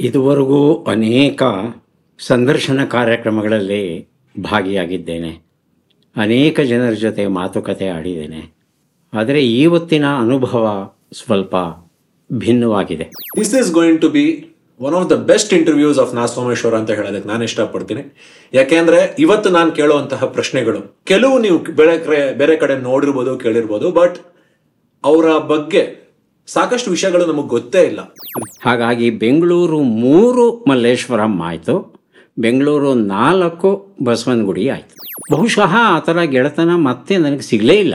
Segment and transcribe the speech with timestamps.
[0.00, 1.42] ಇದುವರೆಗೂ ಅನೇಕ
[2.18, 5.30] ಸಂದರ್ಶನ ಕಾರ್ಯಕ್ರಮಗಳಲ್ಲಿ ಭಾಗಿಯಾಗಿದ್ದೇನೆ.
[6.16, 8.54] ಅನೇಕ ಜನರ ಜೊತೆ ಮಾತುಕತೆ ಆಡಿದ್ದೇನೆ.
[9.14, 11.56] ಆದರೆ ಇವತ್ತಿನ ಅನುಭವ ಸ್ವಲ್ಪ
[12.32, 13.04] ಭಿನ್ನವಾಗಿದೆ.
[13.38, 17.28] This is going to be one of the best interviews of Na Someshwara ಅಂತ ಹೇಳೋದಕ್ಕೆ
[17.28, 18.02] ನಾನು ಇಷ್ಟಪಡ್ತೀನಿ.
[18.54, 24.18] ಯಾಕೆಂದ್ರೆ ಇವತ್ತು ನಾನು ಕೇಳುವಂತಹ ಪ್ರಶ್ನೆಗಳು, ಕೆಲವು ನೀವು ಬೇರೆ ಬೇರೆ ಕಡೆ ನೋಡಿರ್ಬೋದು, ಕೇಳಿರ್ಬೋದು ಬಟ್
[25.04, 26.05] ಅವರ ಬಗ್ಗೆ
[26.46, 28.00] ಸಾಕಷ್ಟು ವಿಷಯಗಳು ನಮಗೆ ಗೊತ್ತೇ ಇಲ್ಲ.
[28.64, 31.96] ಹಾಗಾಗಿ ಬೆಂಗಳೂರು ಮೂರು ಮಲ್ಲೇಶ್ವರಂ ಆಯಿತು.
[32.38, 34.94] ಬೆಂಗಳೂರು ನಾಲ್ಕು ಬಸವನಗುಡಿ ಆಯಿತು.
[35.36, 37.94] ಬಹುಶಃ ಆ ಥರ ಗೆಳೆತನ ಮತ್ತೆ ನನಗೆ ಸಿಗಲೇ ಇಲ್ಲ.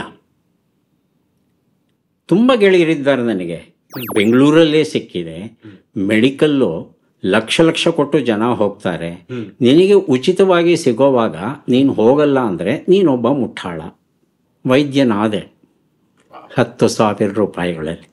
[2.26, 3.76] ತುಂಬ ಗೆಳೆಯರಿದ್ದಾರೆ ನನಗೆ.
[4.14, 5.60] ಬೆಂಗಳೂರಲ್ಲೇ ಸಿಕ್ಕಿದೆ.
[5.96, 9.26] ಮೆಡಿಕಲ್ಲು ಲಕ್ಷ ಲಕ್ಷ ಕೊಟ್ಟು ಜನ ಹೋಗ್ತಾರೆ.
[9.60, 11.36] ನಿನಗೆ ಉಚಿತವಾಗಿ ಸಿಗೋವಾಗ
[11.68, 13.80] ನೀನು ಹೋಗಲ್ಲ ಅಂದರೆ ನೀನೊಬ್ಬ ಮುಟ್ಟಾಳ
[14.66, 15.51] ವೈದ್ಯನಾದೆ.
[16.58, 18.08] ಹತ್ತು ಸಾವಿರ ರೂಪಾಯಿಗಳಲ್ಲಿ.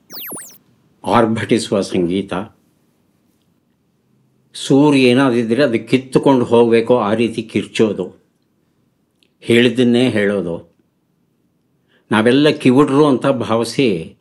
[1.04, 2.34] ಆರ್ಭಟಿಸುವ ಸಂಗೀತ.
[4.54, 8.06] ಸೂರ್ಯ ಏನಾದಿದ್ದರೆ ಅದು ಕಿತ್ತುಕೊಂಡು ಹೋಗಬೇಕು ಆ ರೀತಿ ಕಿರ್ಚೋದು.
[9.40, 10.76] ಹೇಳಿದ್ದನ್ನೇ ಹೇಳೋದು.
[12.12, 14.16] ನಾವೆಲ್ಲ ಕಿವುಡ್ರು ಅಂತ ಭಾವಿಸಿ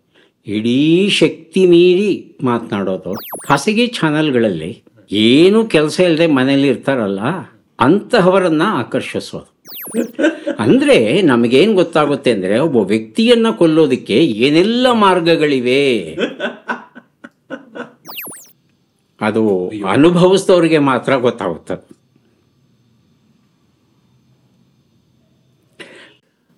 [0.47, 3.13] ಇಡೀ ಶಕ್ತಿ ಮೀರಿ ಮಾತನಾಡೋದು.
[3.47, 7.19] ಖಾಸಗಿ ಚಾನಲ್ಗಳಲ್ಲಿ ಏನೂ ಕೆಲಸ ಇಲ್ಲದೆ ಮನೇಲಿ ಇರ್ತಾರಲ್ಲ,
[7.79, 9.59] ಅಂತಹವರನ್ನು ಆಕರ್ಷಿಸೋದು.
[10.59, 15.83] ಅಂದರೆ ನಮಗೇನು ಗೊತ್ತಾಗುತ್ತೆ ಅಂದರೆ ಒಬ್ಬ ವ್ಯಕ್ತಿಯನ್ನ ಕೊಲ್ಲೋದಕ್ಕೆ ಏನೆಲ್ಲ ಮಾರ್ಗಗಳಿವೆ?
[19.21, 19.43] ಅದು
[19.93, 21.85] ಅನುಭವಿಸಿದವ್ರಿಗೆ ಮಾತ್ರ ಗೊತ್ತಾಗುತ್ತದೆ.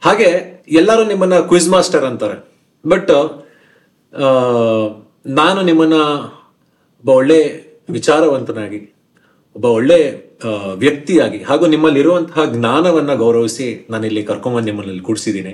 [0.03, 0.29] ಹಾಗೆ
[0.71, 2.37] ಎಲ್ಲರೂ ನಿಮ್ಮನ್ನ ಕ್ವಿಜ್ ಮಾಸ್ಟರ್ ಅಂತಾರೆ.
[2.85, 3.11] ಬಟ್
[5.39, 5.97] ನಾನು ನಿಮ್ಮನ್ನ
[6.99, 7.39] ಒಬ್ಬ ಒಳ್ಳೆ
[7.89, 8.79] ವಿಚಾರವಂತನಾಗಿ,
[9.55, 9.99] ಒಬ್ಬ ಒಳ್ಳೆ
[10.83, 15.53] ವ್ಯಕ್ತಿಯಾಗಿ ಹಾಗೂ ನಿಮ್ಮಲ್ಲಿರುವಂತಹ ಜ್ಞಾನವನ್ನ ಗೌರವಿಸಿ ನಾನು ಇಲ್ಲಿ ಕರ್ಕೊಂಬಂದು ನಿಮ್ಮಲ್ಲಿ ಕೂಡಿಸಿದ್ದೀನಿ.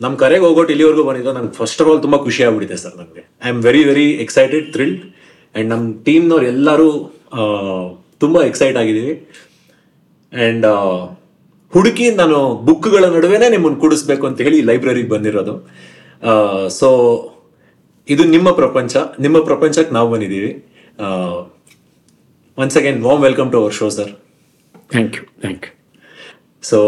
[0.00, 3.50] ನಮ್ಮ ಕರೆಗೆ ಹೋಗೋಟ್ಟು ಇಲ್ಲಿವರೆಗೂ ಬಂದಿದ್ದು ನನಗೆ ಫಸ್ಟ್ ಆಫ್ ಆಲ್ ತುಂಬಾ ಖುಷಿ ಆಗ್ಬಿಟ್ಟಿದೆ ಸರ್ ನನಗೆ I
[3.54, 5.02] am very very excited thrilled
[5.56, 6.88] and ನಮ್ಮ ಟೀಮ್ನವ್ರು ಎಲ್ಲರೂ
[8.22, 9.14] ತುಂಬ ಎಕ್ಸೈಟ್ ಆಗಿದ್ದೀವಿ.
[10.32, 10.66] ಅಂಡ್
[11.72, 15.54] ಹುಡುಕಿ ನಾನು ಬುಕ್ಗಳ ನಡುವೆನೇ ನಿಮ್ಮನ್ನು ಕೂಡಿಸ್ಬೇಕು ಅಂತ ಹೇಳಿ ಲೈಬ್ರರಿಗೆ ಬಂದಿರೋದು.
[16.80, 16.88] ಸೊ
[18.08, 20.52] ಇದು ನಿಮ್ಮ ಪ್ರಪಂಚ, ನಿಮ್ಮ ಪ್ರಪಂಚಕ್ಕೆ ನಾವು ಬಂದಿದ್ದೀವಿ.
[22.58, 24.12] Once again warm welcome to our show sir
[24.90, 25.72] thank you thank you
[26.62, 26.78] so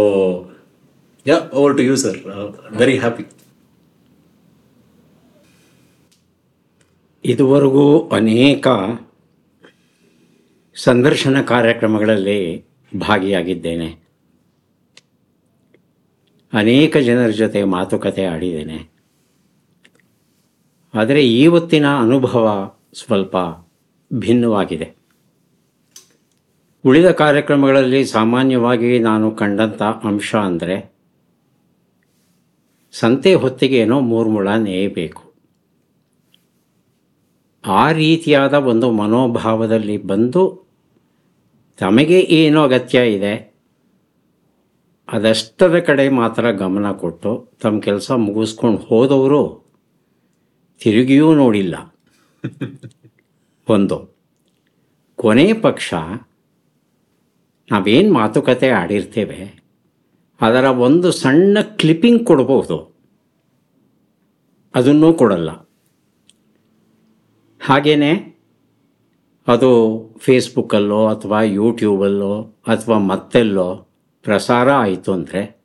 [1.26, 2.18] yeah over to you sir
[2.76, 3.24] very happy
[7.24, 8.66] ಇದುವರೆಗೂ ಅನೇಕ
[10.74, 12.40] ಸಂದರ್ಶನ ಕಾರ್ಯಕ್ರಮಗಳಲ್ಲಿ
[12.96, 13.88] ಭಾಗಿಯಾಗಿದ್ದೇನೆ.
[16.52, 18.78] ಅನೇಕ ಜನರ ಜೊತೆ ಮಾತುಕತೆ ಆಡಿದ್ದೇನೆ.
[20.94, 23.36] ಆದರೆ ಇವತ್ತಿನ ಅನುಭವ ಸ್ವಲ್ಪ
[24.12, 25.05] ಭಿನ್ನವಾಗಿದೆ.
[26.88, 30.76] ಉಳಿದ ಕಾರ್ಯಕ್ರಮಗಳಲ್ಲಿ ಸಾಮಾನ್ಯವಾಗಿ ನಾನು ಕಂಡಂಥ ಅಂಶ ಅಂದರೆ
[32.94, 35.22] ಸಂತೆ ಹೊತ್ತಿಗೆ ಏನೋ ಮೂರು ಮುಳ ನೇಯಬೇಕು
[37.64, 40.42] ಆ ರೀತಿಯಾದ ಒಂದು ಮನೋಭಾವದಲ್ಲಿ ಬಂದು
[41.80, 43.34] ತಮಗೆ ಏನು ಅಗತ್ಯ ಇದೆ,
[45.08, 47.32] ಅದಷ್ಟರ ಕಡೆ ಮಾತ್ರ ಗಮನ ಕೊಟ್ಟು
[47.62, 49.42] ತಮ್ಮ ಕೆಲಸ ಮುಗಿಸ್ಕೊಂಡು ಹೋದವರು
[50.80, 51.74] ತಿರುಗಿಯೂ ನೋಡಿಲ್ಲ.
[53.68, 53.98] ಒಂದು.
[55.18, 55.90] ಕೊನೆ ಪಕ್ಷ
[57.70, 59.66] ನಾವೇನು ಮಾತುಕತೆ ಆಡಿರ್ತೇವೆ
[60.40, 62.96] ಅದರ ಒಂದು ಸಣ್ಣ ಕ್ಲಿಪ್ಪಿಂಗ್ ಕೊಡಬಹುದು
[64.74, 65.50] ಅದನ್ನೂ ಕೊಡಲ್ಲ.
[67.60, 68.36] ಹಾಗೆಯೇ
[69.48, 69.70] ಅದು
[70.18, 73.88] ಫೇಸ್ಬುಕ್ಕಲ್ಲೋ ಅಥವಾ ಯೂಟ್ಯೂಬಲ್ಲೋ ಅಥವಾ ಮತ್ತೆಲ್ಲೋ
[74.22, 75.56] ಪ್ರಸಾರ ಆಯಿತು ಅಂದರೆ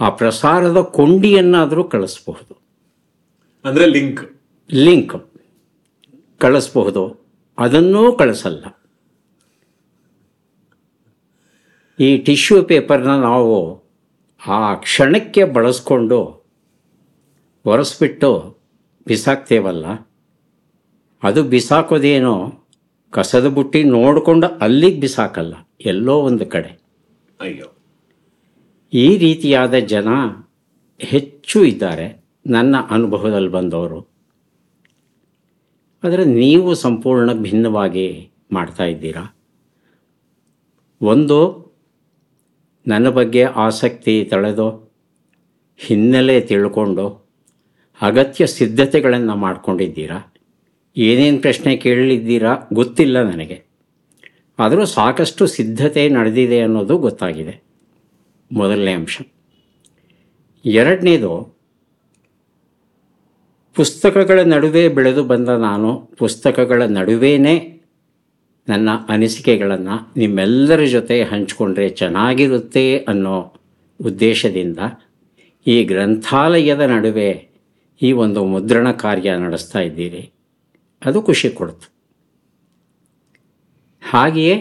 [0.00, 2.62] ಆ ಪ್ರಸಾರದ ಕೊಂಡಿಯನ್ನಾದರೂ ಕಳಿಸ್ಬಹುದು.
[3.64, 4.40] ಅಂದರೆ ಲಿಂಕ್.
[4.72, 5.32] ಲಿಂಕ್
[6.38, 7.26] ಕಳಿಸ್ಬಹುದು.
[7.58, 8.64] ಅದನ್ನೂ ಕಳಿಸಲ್ಲ.
[12.00, 13.84] ಈ ಟಿಶ್ಯೂ ಪೇಪರ್ನ ನಾವು
[14.46, 16.18] ಆ ಕ್ಷಣಕ್ಕೆ ಬಳಸ್ಕೊಂಡು
[17.64, 18.58] ಒರೆಸ್ಬಿಟ್ಟು
[19.06, 19.86] ಬಿಸಾಕ್ತೇವಲ್ಲ
[21.22, 22.66] ಅದು ಬಿಸಾಕೋದೇನೋ
[23.10, 26.82] ಕಸದ ಬುಟ್ಟಿ ನೋಡಿಕೊಂಡು ಅಲ್ಲಿಗೆ ಬಿಸಾಕಲ್ಲ ಎಲ್ಲೋ ಒಂದು ಕಡೆ.
[27.40, 27.74] ಅಯ್ಯೋ.
[28.92, 30.08] ಈ ರೀತಿಯಾದ ಜನ
[31.00, 34.00] ಹೆಚ್ಚು ಇದ್ದಾರೆ ನನ್ನ ಅನುಭವದಲ್ಲಿ ಬಂದವರು.
[36.02, 39.36] ಆದರೆ ನೀವು ಸಂಪೂರ್ಣ ಭಿನ್ನವಾಗಿ ಮಾಡ್ತಾ ಇದ್ದೀರಾ?
[41.00, 41.67] ಒಂದು
[42.86, 44.94] ನನ್ನ ಬಗ್ಗೆ ಆಸಕ್ತಿ ತಳೆದು
[45.78, 47.28] ಹಿನ್ನೆಲೆ ತಿಳ್ಕೊಂಡು
[48.02, 50.34] ಅಗತ್ಯ ಸಿದ್ಧತೆಗಳನ್ನು ಮಾಡ್ಕೊಂಡಿದ್ದೀರಾ?
[50.96, 53.62] ಏನೇನು ಪ್ರಶ್ನೆ ಕೇಳಲಿದ್ದೀರಾ ಗೊತ್ತಿಲ್ಲ ನನಗೆ.
[54.58, 57.62] ಆದರೂ ಸಾಕಷ್ಟು ಸಿದ್ಧತೆ ನಡೆದಿದೆ ಅನ್ನೋದು ಗೊತ್ತಾಗಿದೆ.
[58.52, 59.20] ಮೊದಲನೇ ಅಂಶ.
[60.64, 61.58] ಎರಡನೇದು,
[63.74, 67.77] ಪುಸ್ತಕಗಳ ನಡುವೆ ಬೆಳೆದು ಬಂದ ನಾನು ಪುಸ್ತಕಗಳ ನಡುವೆನೇ
[68.68, 73.36] ನನ್ನ ಅನಿಸಿಕೆಗಳನ್ನು ನಿಮ್ಮೆಲ್ಲರ ಜೊತೆ ಹಂಚಿಕೊಂಡ್ರೆ ಚೆನ್ನಾಗಿರುತ್ತೆ ಅನ್ನೋ
[74.00, 74.78] ಉದ್ದೇಶದಿಂದ
[75.66, 77.30] ಈ ಗ್ರಂಥಾಲಯದ ನಡುವೆ
[78.02, 80.32] ಈ ಒಂದು ಮುದ್ರಣ ಕಾರ್ಯ ನಡೆಸ್ತಾ ಇದ್ದೀರಿ.
[81.06, 81.86] ಅದು ಖುಷಿ ಕೊಡ್ತು
[84.02, 84.54] ಹಾಗೆಯೇ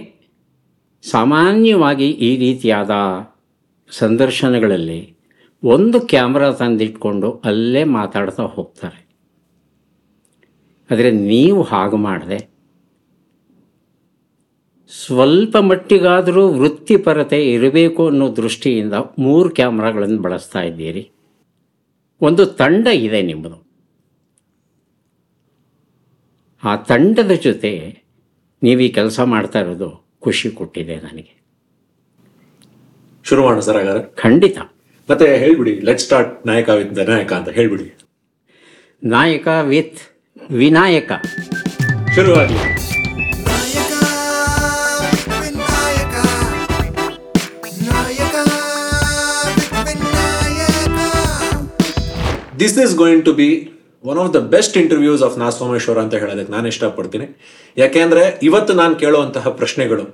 [1.03, 2.91] ಸಾಮಾನ್ಯವಾಗಿ ಈ ರೀತಿಯಾದ
[3.91, 5.01] ಸಂದರ್ಶನಗಳಲ್ಲಿ
[5.63, 8.99] ಒಂದು ಕ್ಯಾಮ್ರಾ ತಂದಿಟ್ಕೊಂಡು ಅಲ್ಲೇ ಮಾತಾಡ್ತಾ ಹೋಗ್ತಾರೆ.
[10.91, 12.56] ಆದರೆ ನೀವು ಹಾಗೆ ಮಾಡದೆ
[14.89, 21.11] ಸ್ವಲ್ಪ ಮಟ್ಟಿಗಾದರೂ ವೃತ್ತಿಪರತೆ ಇರಬೇಕು ಅನ್ನೋ ದೃಷ್ಟಿಯಿಂದ ಮೂರು ಕ್ಯಾಮ್ರಾಗಳನ್ನು ಬಳಸ್ತಾ ಇದ್ದೀರಿ.
[22.21, 23.67] ಒಂದು ತಂಡ ಇದೆ ನಿಮ್ಮದು.
[26.63, 28.03] ಆ ತಂಡದ ಜೊತೆ
[28.63, 31.41] ನೀವು ಈ ಕೆಲಸ ಮಾಡ್ತಾ ಇರೋದು ಖುಷಿ ಕೊಟ್ಟಿದೆ ನನಗೆ.
[33.23, 34.15] ಶುರು ಮಾಡೋಣ ಸರ್ ಹಾಗಾದ್ರೆ.
[34.15, 34.57] ಖಂಡಿತ.
[35.09, 37.97] ಮತ್ತೆ ಹೇಳ್ಬಿಡಿ ಲೆಟ್ ಸ್ಟಾರ್ಟ್ ನಾಯಕ ವಿತ್ ನಾಯಕ ಅಂತ ಹೇಳ್ಬಿಡಿ.
[39.03, 39.99] ನಾಯಕ ವಿತ್
[40.51, 41.11] ವಿನಾಯಕ.
[42.15, 42.96] ಶುರುವಾಗಿ.
[52.61, 53.49] This is going to be
[54.09, 57.27] one of the best interviews of Na Someshwara ಅಂತ ಹೇಳೋದಕ್ಕೆ ನಾನು ಇಷ್ಟಪಡ್ತೀನಿ.
[57.81, 60.05] ಯಾಕೆಂದ್ರೆ ಇವತ್ತು ನಾನು ಕೇಳುವಂತಹ ಪ್ರಶ್ನೆಗಳು,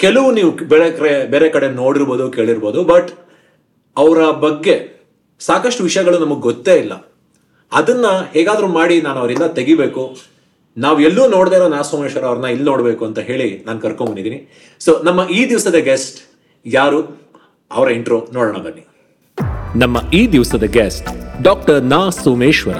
[0.00, 3.10] ಕೆಲವು ನೀವು ಬೆಳೆ ಕಡೆ ಬೇರೆ ಕಡೆ ನೋಡಿರ್ಬೋದು, ಕೇಳಿರ್ಬೋದು ಬಟ್
[3.96, 4.74] ಅವರ ಬಗ್ಗೆ
[5.40, 6.94] ಸಾಕಷ್ಟು ವಿಷಯಗಳು ನಮಗೆ ಗೊತ್ತೇ ಇಲ್ಲ.
[7.72, 8.06] ಅದನ್ನ
[8.36, 10.04] ಹೇಗಾದರೂ ಮಾಡಿ ನಾನು ಅವರಿಂದ ತೆಗಿಬೇಕು.
[10.76, 14.38] ನಾವು ಎಲ್ಲೂ ನೋಡದೇ ಇರೋ ನಾ ಸೋಮೇಶ್ವರ ಅವ್ರನ್ನ ಇಲ್ಲಿ ನೋಡಬೇಕು ಅಂತ ಹೇಳಿ ನಾನು ಕರ್ಕೊಂಡ್ಬಂದಿದ್ದೀನಿ
[14.80, 16.18] ಸೊ ನಮ್ಮ ಈ ದಿವಸದ ಗೆಸ್ಟ್
[16.66, 17.00] ಯಾರು?
[17.70, 18.84] ಅವರ ಇಂಟ್ರೋ ನೋಡೋಣ ಬನ್ನಿ.
[19.82, 21.08] ನಮ್ಮ ಈ ದಿವಸದ ಗೆಸ್ಟ್
[21.42, 22.74] ಡಾಕ್ಟರ್ ನಾ ಸೋಮೇಶ್ವರ.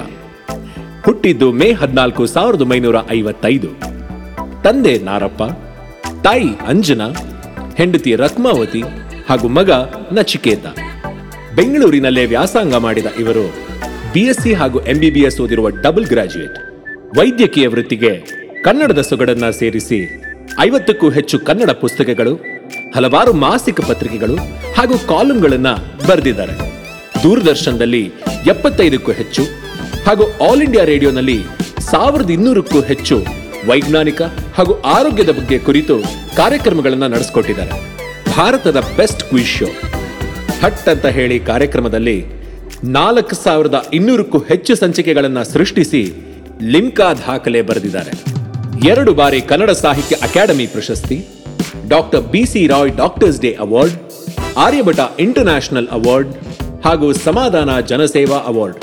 [1.04, 3.68] ಹುಟ್ಟಿದ್ದು ಮೇ ಹದಿನಾಲ್ಕು ಸಾವಿರದ ಒಂಬೈನೂರ ಐವತ್ತೈದು.
[4.62, 5.42] ತಂದೆ ನಾರಪ್ಪ,
[6.24, 7.08] ತಾಯಿ ಅಂಜನಾ,
[7.76, 8.82] ಹೆಂಡತಿ ರತ್ಮಾವತಿ
[9.28, 9.70] ಹಾಗೂ ಮಗ
[10.12, 10.66] ನಚಿಕೇತ.
[11.54, 13.54] ಬೆಂಗಳೂರಿನಲ್ಲೇ ವ್ಯಾಸಂಗ ಮಾಡಿದ ಇವರು
[14.12, 16.58] ಬಿಎಸ್ಸಿ ಹಾಗೂ ಎಂಬಿಬಿಎಸ್ ಓದಿರುವ ಡಬಲ್ ಗ್ರಾಜ್ಯುಯೇಟ್.
[17.18, 18.16] ವೈದ್ಯಕೀಯ ವೃತ್ತಿಗೆ
[18.64, 20.22] ಕನ್ನಡದ ಸೊಗಡನ್ನ ಸೇರಿಸಿ
[20.60, 22.34] ಐವತ್ತಕ್ಕೂ ಹೆಚ್ಚು ಕನ್ನಡ ಪುಸ್ತಕಗಳು,
[22.96, 24.36] ಹಲವಾರು ಮಾಸಿಕ ಪತ್ರಿಕೆಗಳು
[24.76, 26.69] ಹಾಗೂ ಕಾಲಂಗಳನ್ನು ಬರೆದಿದ್ದಾರೆ.
[27.22, 28.02] ದೂರದರ್ಶನದಲ್ಲಿ
[28.52, 29.42] ಎಪ್ಪತ್ತೈದಕ್ಕೂ ಹೆಚ್ಚು
[30.06, 31.38] ಹಾಗೂ ಆಲ್ ಇಂಡಿಯಾ ರೇಡಿಯೋನಲ್ಲಿ
[31.90, 33.16] ಸಾವಿರದ ಇನ್ನೂರಕ್ಕೂ ಹೆಚ್ಚು
[33.68, 34.20] ವೈಜ್ಞಾನಿಕ
[34.56, 35.94] ಹಾಗೂ ಆರೋಗ್ಯದ ಬಗ್ಗೆ ಕುರಿತು
[36.36, 37.72] ಕಾರ್ಯಕ್ರಮಗಳನ್ನು ನಡೆಸಿಕೊಟ್ಟಿದ್ದಾರೆ.
[38.36, 39.68] ಭಾರತದ ಬೆಸ್ಟ್ ಕ್ವಿಜ್ ಶೋ.
[40.62, 42.18] ಹಟ್ ಅಂತ ಹೇಳಿ ಕಾರ್ಯಕ್ರಮದಲ್ಲಿ
[42.98, 46.02] ನಾಲ್ಕು ಸಾವಿರದ ಇನ್ನೂರಕ್ಕೂ ಹೆಚ್ಚು ಸಂಚಿಕೆಗಳನ್ನು ಸೃಷ್ಟಿಸಿ
[46.74, 48.12] ಲಿಮ್ಕಾ ದಾಖಲೆ ಬರೆದಿದ್ದಾರೆ.
[48.92, 51.18] ಎರಡು ಬಾರಿ ಕನ್ನಡ ಸಾಹಿತ್ಯ ಅಕಾಡೆಮಿ ಪ್ರಶಸ್ತಿ,
[51.92, 53.96] doctor B C Roy doctors day award,
[54.66, 56.32] Aryabhata international award
[56.84, 58.78] ಹಾಗೂ ಸಮಾಧಾನ ಜನಸೇವಾ ಅವಾರ್ಡ್.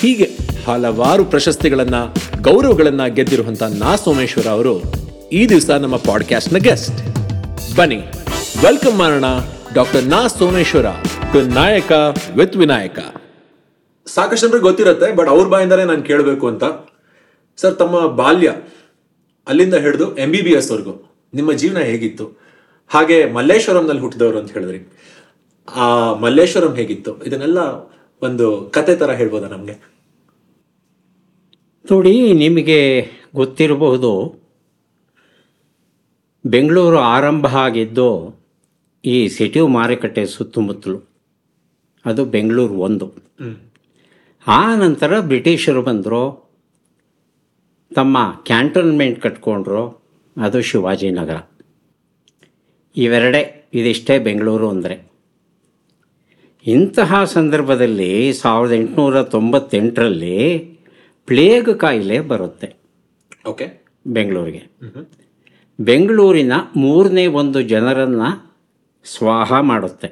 [0.00, 0.30] ಹೀಗೆ
[0.66, 1.94] ಹಲವಾರು ಪ್ರಶಸ್ತಿಗಳನ್ನ,
[2.40, 4.82] ಗೌರವಗಳನ್ನ ಗೆದ್ದಿರುವಂತ ನಾ ಸೋಮೇಶ್ವರ ಅವರು
[5.32, 7.00] ಈ ದಿವಸ ನಮ್ಮ ಪಾಡ್ಕಾಸ್ಟ್ನ ಗೆಸ್ಟ್.
[7.76, 7.96] ಬನ್ನಿ,
[8.62, 9.24] ವೆಲ್ಕಮ್ ಮಾಡೋಣ
[9.74, 10.86] doctor Na Someshwara
[11.32, 11.92] to Nayaka
[12.36, 12.98] with Vinayaka.
[14.06, 16.64] ಸಾಕಷ್ಟು ಜನರಿಗೆ ಗೊತ್ತಿರುತ್ತೆ, ಬಟ್ ಅವ್ರ ಬಾಯಿಂದಾನೇ ನಾನು ಕೇಳಬೇಕು ಅಂತ.
[17.56, 18.52] ಸರ್, ತಮ್ಮ ಬಾಲ್ಯ
[19.48, 22.40] ಅಲ್ಲಿಂದ ಹಿಡಿದು ಎಂ ಬಿ ಬಿ ಎಸ್ ವರ್ಗು ನಿಮ್ಮ ಜೀವನ ಹೇಗಿತ್ತು?
[22.88, 24.95] ಹಾಗೆ ಮಲ್ಲೇಶ್ವರಂನಲ್ಲಿ ಹುಟ್ಟಿದವರು ಅಂತ ಹೇಳಿದ್ರಿ.
[25.74, 27.24] ಆ ಮಲ್ಲೇಶ್ವರಂ ಹೇಗಿತ್ತು?
[27.24, 27.58] ಇದನ್ನೆಲ್ಲ
[28.22, 29.72] ಒಂದು ಕತೆ ತರ ಹೇಳ್ಬೋದಾ ನಮಗೆ?
[31.92, 34.34] ನೋಡಿ ನಿಮಗೆ ಗೊತ್ತಿರಬಹುದು
[36.46, 38.40] ಬೆಂಗಳೂರು ಆರಂಭ ಆಗಿದ್ದು
[39.04, 41.10] ಈ ಸಿಟಿ ಮಾರುಕಟ್ಟೆ ಸುತ್ತಮುತ್ತಲು.
[42.04, 43.12] ಅದು ಬೆಂಗಳೂರು ಒಂದು.
[44.46, 46.50] ಆ ನಂತರ ಬ್ರಿಟಿಷರು ಬಂದರು
[47.94, 50.02] ತಮ್ಮ ಕ್ಯಾಂಟೋನ್ಮೆಂಟ್ ಕಟ್ಕೊಂಡ್ರು
[50.42, 51.36] ಅದು ಶಿವಾಜಿನಗರ.
[52.96, 55.15] ಇವೆರಡೇ ಇದಿಷ್ಟೇ ಬೆಂಗಳೂರು ಅಂದರೆ.
[56.66, 60.36] ಇಂತಹ ಸಂದರ್ಭದಲ್ಲಿ ಸಾವಿರದ ಎಂಟುನೂರ ತೊಂಬತ್ತೆಂಟರಲ್ಲಿ
[61.26, 62.68] ಪ್ಲೇಗ್ ಕಾಯಿಲೆ ಬರುತ್ತೆ.
[63.48, 63.66] ಓಕೆ
[64.06, 64.62] ಬೆಂಗಳೂರಿಗೆ.
[65.80, 68.28] ಬೆಂಗಳೂರಿನ ಮೂರನೇ ಒಂದು ಜನರನ್ನು
[69.04, 70.08] ಸ್ವಾಹ ಮಾಡುತ್ತೆ.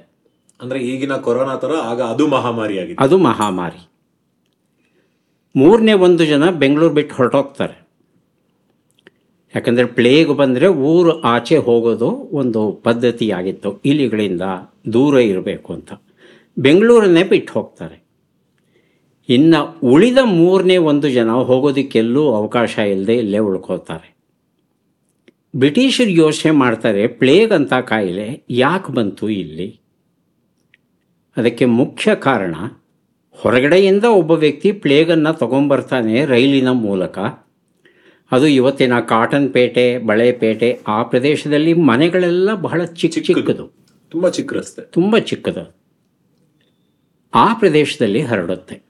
[0.60, 3.88] ಅಂದರೆ ಈಗಿನ ಕೊರೋನಾ ಥರ ಆಗ ಅದು ಮಹಾಮಾರಿ ಆಗಿದೆ ಅದು ಮಹಾಮಾರಿ.
[5.56, 7.76] ಮೂರನೇ ಒಂದು ಜನ ಬೆಂಗಳೂರು ಬಿಟ್ಟು ಹೊರಟೋಗ್ತಾರೆ.
[9.54, 13.80] ಯಾಕಂದರೆ ಪ್ಲೇಗ್ ಬಂದರೆ ಊರು ಆಚೆ ಹೋಗೋದು ಒಂದು ಪದ್ಧತಿಯಾಗಿತ್ತು.
[13.84, 14.42] ಇಲಿಗಳಿಂದ
[14.92, 15.92] ದೂರ ಇರಬೇಕು ಅಂತ.
[16.58, 18.04] ಬೆಂಗಳೂರನ್ನೇ ಬಿಟ್ಟು ಹೋಗ್ತಾರೆ.
[19.28, 24.14] ಇನ್ನು ಉಳಿದ ಮೂರನೇ ಒಂದು ಜನ ಹೋಗೋದಕ್ಕೆಲ್ಲೂ ಅವಕಾಶ ಇಲ್ಲದೆ ಇಲ್ಲೇ ಉಳ್ಕೋತಾರೆ
[25.56, 29.80] ಬ್ರಿಟಿಷರು ಯೋಚನೆ ಮಾಡ್ತಾರೆ ಪ್ಲೇಗ್ ಅಂತ ಕಾಯಿಲೆ ಯಾಕೆ ಬಂತು ಇಲ್ಲಿ?
[31.36, 32.54] ಅದಕ್ಕೆ ಮುಖ್ಯ ಕಾರಣ
[33.32, 37.18] ಹೊರಗಡೆಯಿಂದ ಒಬ್ಬ ವ್ಯಕ್ತಿ ಪ್ಲೇಗನ್ನು ತಗೊಂಬರ್ತಾನೆ ರೈಲಿನ ಮೂಲಕ.
[38.32, 43.66] ಅದು ಇವತ್ತಿನ ಕಾಟನ್ ಪೇಟೆ ಬಳೆಪೇಟೆ ಆ ಪ್ರದೇಶದಲ್ಲಿ ಮನೆಗಳೆಲ್ಲ ಬಹಳ ಚಿಕ್ಕ ಚಿಕ್ಕದು.
[44.10, 45.83] ತುಂಬ ಚಿಕ್ಕ ರಸ್ತೆ ತುಂಬ ಚಿಕ್ಕದು.
[47.34, 48.82] ಆ ಪ್ರದೇಶದಲ್ಲಿ ಹರಡುತ್ತೆ.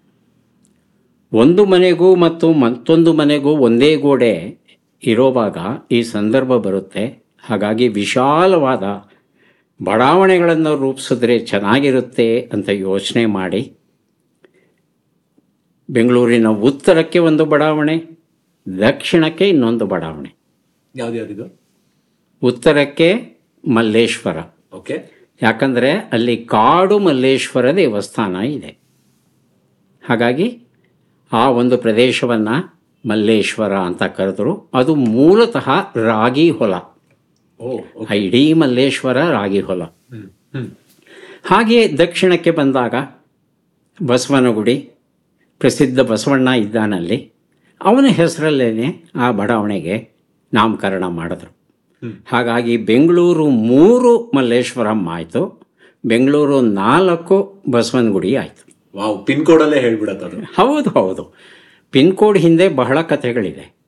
[1.32, 4.58] ಒಂದು ಮನೆಗೂ ಮತ್ತು ಮತ್ತೊಂದು ಮನೆಗೂ ಒಂದೇ ಗೋಡೆ
[5.02, 5.58] ಇರೋವಾಗ
[5.90, 7.24] ಈ ಸಂದರ್ಭ ಬರುತ್ತೆ.
[7.44, 8.82] ಹಾಗಾಗಿ ವಿಶಾಲವಾದ
[9.84, 13.76] ಬಡಾವಣೆಗಳನ್ನು ರೂಪಿಸಿದ್ರೆ ಚೆನ್ನಾಗಿರುತ್ತೆ ಅಂತ ಯೋಚನೆ ಮಾಡಿ.
[15.90, 18.18] ಬೆಂಗಳೂರಿನ ಉತ್ತರಕ್ಕೆ ಒಂದು ಬಡಾವಣೆ
[18.78, 20.36] ದಕ್ಷಿಣಕ್ಕೆ ಇನ್ನೊಂದು ಬಡಾವಣೆ.
[20.96, 21.60] ಯಾವ್ದ್ಯಾವ್ದಿದು
[22.42, 24.36] ಉತ್ತರಕ್ಕೆ ಮಲ್ಲೇಶ್ವರ.
[24.76, 25.13] ಓಕೆ
[25.44, 28.78] ಯಾಕಂದರೆ ಅಲ್ಲಿ ಕಾಡು ಮಲ್ಲೇಶ್ವರ ದೇವಸ್ಥಾನ ಇದೆ.
[30.08, 30.62] ಹಾಗಾಗಿ
[31.32, 34.70] ಆ ಒಂದು ಪ್ರದೇಶವನ್ನು ಮಲ್ಲೇಶ್ವರ ಅಂತ ಕರೆದರು.
[34.74, 36.74] ಅದು ಮೂಲತಃ ರಾಗಿ ಹೊಲ.
[38.14, 39.84] ಇಡೀ ಮಲ್ಲೇಶ್ವರ ರಾಗಿ ಹೊಲ.
[39.84, 40.70] ಹ್ಮ್ ಹ್ಮ್.
[41.46, 42.94] ಹಾಗೆ ದಕ್ಷಿಣಕ್ಕೆ ಬಂದಾಗ
[44.06, 44.90] ಬಸವನಗುಡಿ
[45.58, 47.32] ಪ್ರಸಿದ್ಧ ಬಸವಣ್ಣ ಇದ್ದಾನಲ್ಲಿ.
[47.82, 50.10] ಅವನ ಹೆಸರಲ್ಲೇ ಆ ಬಡಾವಣೆಗೆ
[50.54, 51.63] ನಾಮಕರಣ ಮಾಡಿದ್ರು.
[52.26, 55.62] ಹಾಗಾಗಿ ಬೆಂಗಳೂರು ಮೂರು ಮಲ್ಲೇಶ್ವರಂ ಆಯಿತು.
[56.04, 58.64] ಬೆಂಗಳೂರು ನಾಲ್ಕು ಬಸವನಗುಡಿ ಆಯಿತು.
[58.96, 60.36] ವಾವ್ ಪಿನ್ ಕೋಡಲ್ಲೇ ಹೇಳ್ಬಿಡತ್ತ ಅದು.
[60.40, 61.34] ಹೌದು ಹೌದು.
[61.90, 63.84] ಪಿನ್ ಕೋಡ್ ಹಿಂದೆ ಬಹಳ ಕಥೆಗಳಿದೆ.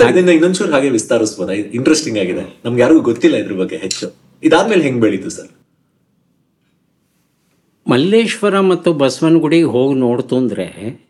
[0.00, 1.52] ಅದರಿಂದ ಇನ್ನೊಂಚೂರು ಹಾಗೆ ವಿಸ್ತಾರಿಸ್ಬೋದಾ?
[1.52, 2.60] ಇಂಟ್ರೆಸ್ಟಿಂಗ್ ಆಗಿದೆ.
[2.64, 4.16] ನಮ್ಗೆ ಯಾರಿಗೂ ಗೊತ್ತಿಲ್ಲ ಇದ್ರ ಬಗ್ಗೆ ಹೆಚ್ಚು.
[4.42, 5.48] ಇದಾದ್ಮೇಲೆ ಹೆಂಗ್ ಬೆಳೀತು ಸರ್?
[7.90, 11.00] ಮಲ್ಲೇಶ್ವರ ಮತ್ತು ಬಸವನಗುಡಿಗೆ ಹೋಗಿ ನೋಡ್ತು ಅಂದರೆ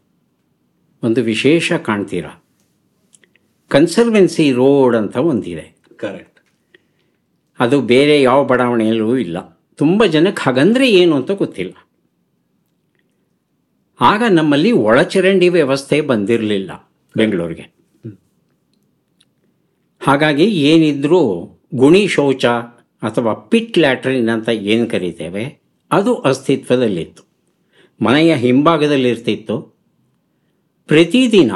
[1.03, 2.27] ಒಂದು ವಿಶೇಷ ಕಾಣ್ತೀರ?
[3.69, 5.77] ಕನ್ಸರ್ವೆನ್ಸಿ ರೋಡ್ ಅಂತ ಒಂದಿದೆ.
[5.97, 6.41] ಕರೆಕ್ಟ್
[7.59, 9.63] ಅದು ಬೇರೆ ಯಾವ ಬಡಾವಣೆಯಲ್ಲೂ ಇಲ್ಲ.
[9.75, 11.89] ತುಂಬ ಜನಕ್ಕೆ ಹಾಗಂದರೆ ಏನು ಅಂತ ಗೊತ್ತಿಲ್ಲ.
[14.01, 17.79] ಆಗ ನಮ್ಮಲ್ಲಿ ಒಳಚರಂಡಿ ವ್ಯವಸ್ಥೆ ಬಂದಿರಲಿಲ್ಲ ಬೆಂಗಳೂರಿಗೆ.
[20.01, 21.21] ಹಾಗಾಗಿ ಏನಿದ್ರೂ
[21.75, 22.45] ಗುಣಿ ಶೌಚ
[23.03, 25.61] ಅಥವಾ ಪಿಟ್ ಲ್ಯಾಟ್ರಿನ್ ಅಂತ ಏನು ಕರಿತೇವೆ
[25.93, 27.23] ಅದು ಅಸ್ತಿತ್ವದಲ್ಲಿತ್ತು.
[28.05, 29.79] ಮನೆಯ ಹಿಂಭಾಗದಲ್ಲಿರ್ತಿತ್ತು.
[30.87, 31.53] ಪ್ರತಿದಿನ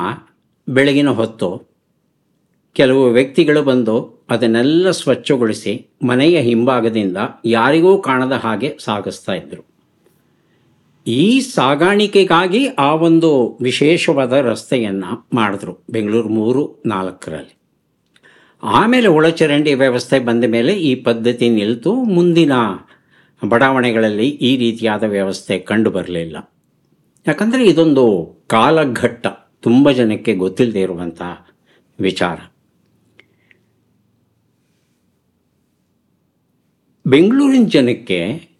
[0.69, 1.72] ಬೆಳಗಿನ ಹೊತ್ತು
[2.75, 9.73] ಕೆಲವು ವ್ಯಕ್ತಿಗಳು ಬಂದು ಅದನ್ನೆಲ್ಲ ಸ್ವಚ್ಛಗೊಳಿಸಿ ಮನೆಯ ಹಿಂಭಾಗದಿಂದ ಯಾರಿಗೂ ಕಾಣದ ಹಾಗೆ ಸಾಗಿಸ್ತಾ ಇದ್ದರು
[11.07, 17.55] ಈ ಸಾಗಾಣಿಕೆಗಾಗಿ ಆ ಒಂದು ವಿಶೇಷವಾದ ರಸ್ತೆಯನ್ನು ಮಾಡಿದ್ರು ಬೆಂಗಳೂರು ಮೂರು ನಾಲ್ಕರಲ್ಲಿ.
[18.63, 22.53] ಆಮೇಲೆ ಒಳಚರಂಡಿ ವ್ಯವಸ್ಥೆ ಬಂದ ಮೇಲೆ ಈ ಪದ್ಧತಿ ನಿಲ್ತು ಮುಂದಿನ
[23.49, 26.37] ಬಡಾವಣೆಗಳಲ್ಲಿ ಈ ರೀತಿಯಾದ ವ್ಯವಸ್ಥೆ ಕಂಡು ಬರಲಿಲ್ಲ.
[27.27, 28.05] ಯಾಕಂದರೆ ಇದೊಂದು
[28.49, 29.27] ಕಾಲಘಟ್ಟ,
[29.61, 31.23] ತುಂಬ ಜನಕ್ಕೆ ಗೊತ್ತಿಲ್ಲದೆ ಇರುವಂಥ
[32.01, 32.52] ವಿಚಾರ.
[37.07, 38.53] ಬೆಂಗಳೂರಿನ ಜನಕ್ಕೆ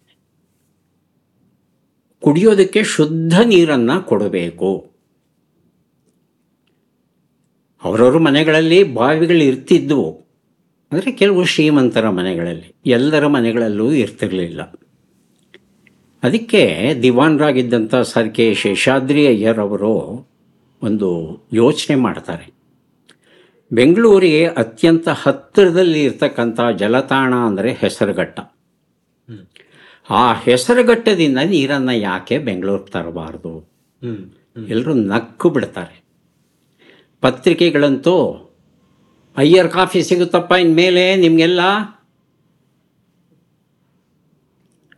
[2.19, 4.93] ಕುಡಿಯೋದಕ್ಕೆ ಶುದ್ಧ ನೀರನ್ನು ಕೊಡಬೇಕು.
[7.83, 10.11] ಅವರವರ ಮನೆಗಳಲ್ಲಿ ಬಾವಿಗಳು ಇರ್ತಿದ್ವು.
[10.91, 14.61] ಅಂದರೆ ಕೆಲವು ಶ್ರೀಮಂತರ ಮನೆಗಳಲ್ಲಿ, ಎಲ್ಲರ ಮನೆಗಳಲ್ಲೂ ಇರ್ತಿರಲಿಲ್ಲ.
[16.23, 19.93] ಅದಕ್ಕೆ ದಿವಾನ್ರಾಗಿದ್ದಂಥ ಸರ್ ಕೆ ಶೇಷಾದ್ರಿ ಅಯ್ಯರ್ ಅವರು
[20.83, 21.09] ಒಂದು
[21.53, 22.52] ಯೋಚನೆ ಮಾಡ್ತಾರೆ.
[23.73, 28.39] ಬೆಂಗಳೂರಿಗೆ ಅತ್ಯಂತ ಹತ್ತಿರದಲ್ಲಿ ಇರ್ತಕ್ಕಂಥ ಜಲತಾಣ ಅಂದರೆ ಹೆಸರುಘಟ್ಟ.
[30.09, 33.71] ಆ ಹೆಸರುಘಟ್ಟದಿಂದ ನೀರನ್ನು ಯಾಕೆ ಬೆಂಗಳೂರಿಗೆ ತರಬಾರ್ದು?
[34.69, 36.03] ಎಲ್ಲರೂ ನಕ್ಕು ಬಿಡ್ತಾರೆ.
[37.21, 38.15] ಪತ್ರಿಕೆಗಳಂತೂ,
[39.37, 41.61] ಅಯ್ಯರ್ ಕಾಫಿ ಸಿಗುತ್ತಪ್ಪ ಇನ್ಮೇಲೆ ನಿಮಗೆಲ್ಲ?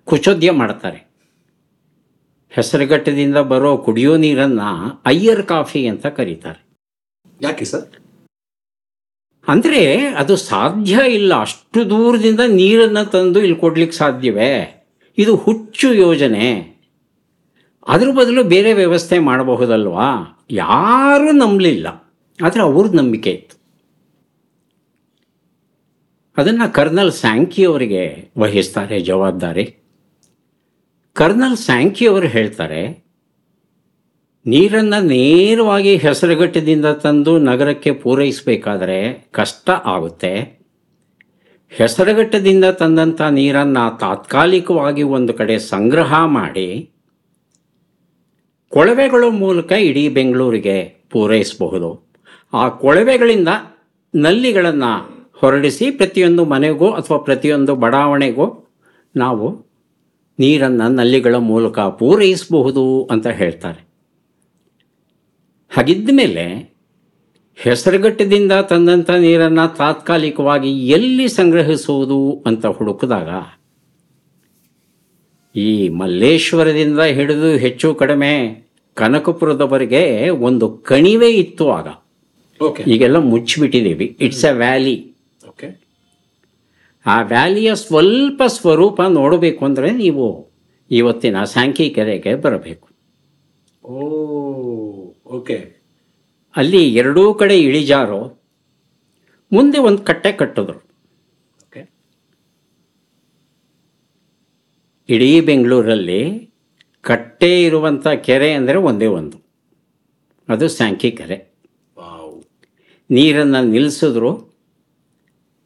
[0.05, 0.99] ಕುಚೋದ್ಯ ಮಾಡ್ತಾರೆ.
[2.49, 6.65] ಹೆಸರುಘಟ್ಟದಿಂದ ಬರೋ ಕುಡಿಯೋ ನೀರನ್ನು ಅಯ್ಯರ್ ಕಾಫಿ ಅಂತ ಕರೀತಾರೆ.
[7.41, 8.04] ಯಾಕೆ ಸರ್?
[9.47, 11.41] ಅಂದರೆ ಅದು ಸಾಧ್ಯ ಇಲ್ಲ.
[11.41, 14.85] ಅಷ್ಟು ದೂರದಿಂದ ನೀರನ್ನು ತಂದು ಇಲ್ಲಿ ಕೊಡ್ಲಿಕ್ಕೆ ಸಾಧ್ಯವೇ?
[15.17, 16.75] ಇದು ಹುಚ್ಚು ಯೋಜನೆ.
[17.87, 20.39] ಅದ್ರ ಬದಲು ಬೇರೆ ವ್ಯವಸ್ಥೆ ಮಾಡಬಹುದಲ್ವಾ?
[20.51, 22.13] ಯಾರೂ ನಂಬಲಿಲ್ಲ.
[22.43, 23.55] ಆದರೆ ಅವ್ರದ್ದು ನಂಬಿಕೆ ಇತ್ತು.
[26.37, 29.75] ಅದನ್ನು ಕರ್ನಲ್ ಸ್ಯಾಂಕಿ ಅವರಿಗೆ ವಹಿಸ್ತಾರೆ, ಜವಾಬ್ದಾರಿ.
[31.13, 33.04] ಕರ್ನಲ್ ಸ್ಯಾಂಕಿ ಅವರು ಹೇಳ್ತಾರೆ
[34.47, 40.61] ನೀರನ್ನು ನೇರವಾಗಿ ಹೆಸರುಗಟ್ಟದಿಂದ ತಂದು ನಗರಕ್ಕೆ ಪೂರೈಸಬೇಕಾದರೆ ಕಷ್ಟ ಆಗುತ್ತೆ.
[41.69, 46.89] ಹೆಸರುಗಟ್ಟದಿಂದ ತಂದಂಥ ನೀರನ್ನು ತಾತ್ಕಾಲಿಕವಾಗಿ ಒಂದು ಕಡೆ ಸಂಗ್ರಹ ಮಾಡಿ
[48.69, 52.13] ಕೊಳವೆಗಳ ಮೂಲಕ ಇಡೀ ಬೆಂಗಳೂರಿಗೆ ಪೂರೈಸಬಹುದು.
[52.53, 53.47] ಆ ಕೊಳವೆಗಳಿಂದ
[54.15, 54.91] ನಲ್ಲಿಗಳನ್ನು
[55.35, 58.67] ಹೊರಡಿಸಿ ಪ್ರತಿಯೊಂದು ಮನೆಗೂ ಅಥವಾ ಪ್ರತಿಯೊಂದು ಬಡಾವಣೆಗೂ
[59.15, 59.65] ನಾವು
[60.39, 63.84] ನೀರನ್ನು ನಲ್ಲಿಗಳ ಮೂಲಕ ಪೂರೈಸಬಹುದು ಅಂತ ಹೇಳ್ತಾರೆ.
[65.75, 66.75] ಹಾಗಿದ್ದ ಮೇಲೆ
[67.55, 73.29] ಹೆಸರುಗಟ್ಟದಿಂದ ತಂದಂಥ ನೀರನ್ನು ತಾತ್ಕಾಲಿಕವಾಗಿ ಎಲ್ಲಿ ಸಂಗ್ರಹಿಸುವುದು ಅಂತ ಹುಡುಕಿದಾಗ
[75.55, 81.87] ಈ ಮಲ್ಲೇಶ್ವರದಿಂದ ಹಿಡಿದು ಹೆಚ್ಚು ಕಡಿಮೆ ಕನಕಪುರದವರೆಗೆ ಒಂದು ಕಣಿವೆ ಇತ್ತು ಆಗ.
[82.61, 84.17] ಓಕೆ ಈಗೆಲ್ಲ ಮುಚ್ಚಿಬಿಟ್ಟಿದ್ದೀವಿ.
[84.19, 85.15] ಇಟ್ಸ್ ಎ ವ್ಯಾಲಿ
[85.47, 85.81] ಓಕೆ
[87.05, 90.53] ಆ ವ್ಯಾಲಿಯ ಸ್ವಲ್ಪ ಸ್ವರೂಪ ನೋಡಬೇಕು ಅಂದರೆ ನೀವು
[90.91, 91.35] ಇವತ್ತಿನ
[91.69, 92.87] ಕೆರೆಗೆ ಬರಬೇಕು.
[93.83, 94.84] ಓ.
[95.25, 95.75] ಓಕೆ
[96.55, 98.19] ಅಲ್ಲಿ ಎರಡೂ ಕಡೆ ಇಳಿಜಾರು
[99.51, 100.79] ಮುಂದೆ ಒಂದು ಕಟ್ಟೆ ಕಟ್ಟಿದ್ರು.
[101.65, 101.81] ಓಕೆ
[105.09, 106.51] ಇಡೀ ಬೆಂಗಳೂರಲ್ಲಿ
[107.01, 109.37] ಕಟ್ಟೆ ಇರುವಂಥ ಕೆರೆ ಅಂದರೆ ಒಂದೇ ಒಂದು.
[110.49, 111.55] ಅದು ಸ್ಯಾಂಕಿ ಕೆರೆ.
[113.09, 114.55] ನೀರನ್ನು ನಿಲ್ಲಿಸಿದ್ರು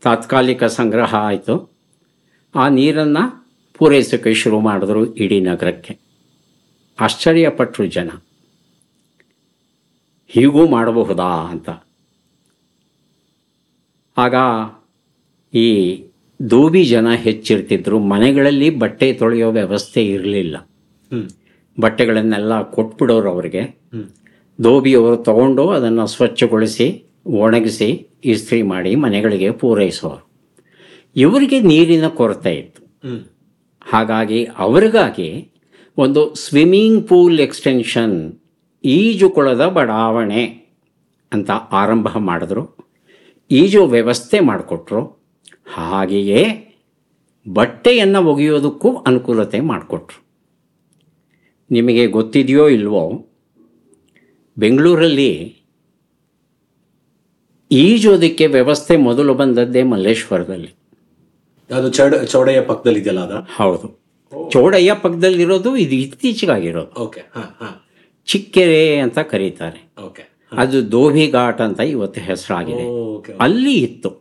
[0.01, 1.77] ತಾತ್ಕಾಲಿಕ ಸಂಗ್ರಹ ಆಯಿತು.
[2.55, 3.23] ಆ ನೀರನ್ನು
[3.73, 5.99] ಪೂರೈಸೋಕೆ ಶುರು ಮಾಡಿದ್ರು ಇಡೀ ನಗರಕ್ಕೆ.
[6.99, 8.09] ಆಶ್ಚರ್ಯಪಟ್ಟರು ಜನ.
[10.31, 11.69] ಹೀಗೂ ಮಾಡಬಹುದಾ ಅಂತ.
[14.17, 14.36] ಆಗ
[15.55, 16.03] ಈ
[16.50, 18.00] ದೂಬಿ ಜನ ಹೆಚ್ಚಿರ್ತಿದ್ರು.
[18.00, 20.69] ಮನೆಗಳಲ್ಲಿ ಬಟ್ಟೆ ತೊಳೆಯೋ ವ್ಯವಸ್ಥೆ ಇರಲಿಲ್ಲ.
[21.79, 23.79] ಬಟ್ಟೆಗಳನ್ನೆಲ್ಲ ಕೊಟ್ಬಿಡೋರು ಅವರಿಗೆ.
[24.63, 30.29] ದೋಬಿಯವರು ತಗೊಂಡು ಅದನ್ನು ಸ್ವಚ್ಛಗೊಳಿಸಿ ಒಣಗಿಸಿ ಇಸ್ತ್ರಿ ಮಾಡಿ ಮನೆಗಳಿಗೆ ಪೂರೈಸೋರು.
[31.15, 32.81] ಇವರಿಗೆ ನೀರಿನ ಕೊರತೆ ಇತ್ತು.
[33.81, 35.51] ಹಾಗಾಗಿ ಅವರಿಗಾಗಿ
[35.98, 38.38] ಒಂದು ಸ್ವಿಮ್ಮಿಂಗ್ ಪೂಲ್ ಎಕ್ಸ್ಟೆನ್ಷನ್
[38.83, 40.45] ಈಜುಕೊಳದ ಬಡಾವಣೆ
[41.33, 42.89] ಅಂತ ಆರಂಭ ಮಾಡಿದ್ರು.
[43.51, 45.19] ಈಜು ವ್ಯವಸ್ಥೆ ಮಾಡಿಕೊಟ್ರು.
[45.74, 46.65] ಹಾಗೆಯೇ
[47.53, 50.24] ಬಟ್ಟೆಯನ್ನು ಒಗೆಯೋದಕ್ಕೂ ಅನುಕೂಲತೆ ಮಾಡಿಕೊಟ್ರು.
[51.71, 53.25] ನಿಮಗೆ ಗೊತ್ತಿದೆಯೋ ಇಲ್ವೋ
[54.57, 55.59] ಬೆಂಗಳೂರಲ್ಲಿ
[57.71, 60.79] ಈಜೋದಕ್ಕೆ ವ್ಯವಸ್ಥೆ ಮೊದಲು ಬಂದದ್ದೇ ಮಲ್ಲೇಶ್ವರದಲ್ಲಿ.
[61.75, 63.48] ಅದು ಚೌಡ ಚೌಡಯ್ಯ ಪಕ್ಕದಲ್ಲಿ ಇದೆಯಲ್ಲ ಅದ?
[63.55, 64.00] ಹೌದು.
[64.50, 67.01] ಚೌಡಯ್ಯ ಪಕ್ಕದಲ್ಲಿರೋದು ಇದು ಇತ್ತೀಚೆಗಾಗಿರೋದು.
[67.01, 67.21] ಓಕೆ.
[67.36, 67.86] ಹಾಂ ಹಾ.
[68.29, 69.79] ಚಿಕ್ಕೆರೆ ಅಂತ ಕರೀತಾರೆ.
[70.51, 72.86] ಅದು ದೋಭಿ ಘಾಟ್ ಅಂತ ಇವತ್ತು ಹೆಸರಾಗಿದೆ.
[73.39, 74.12] ಅಲ್ಲಿ ಇತ್ತು.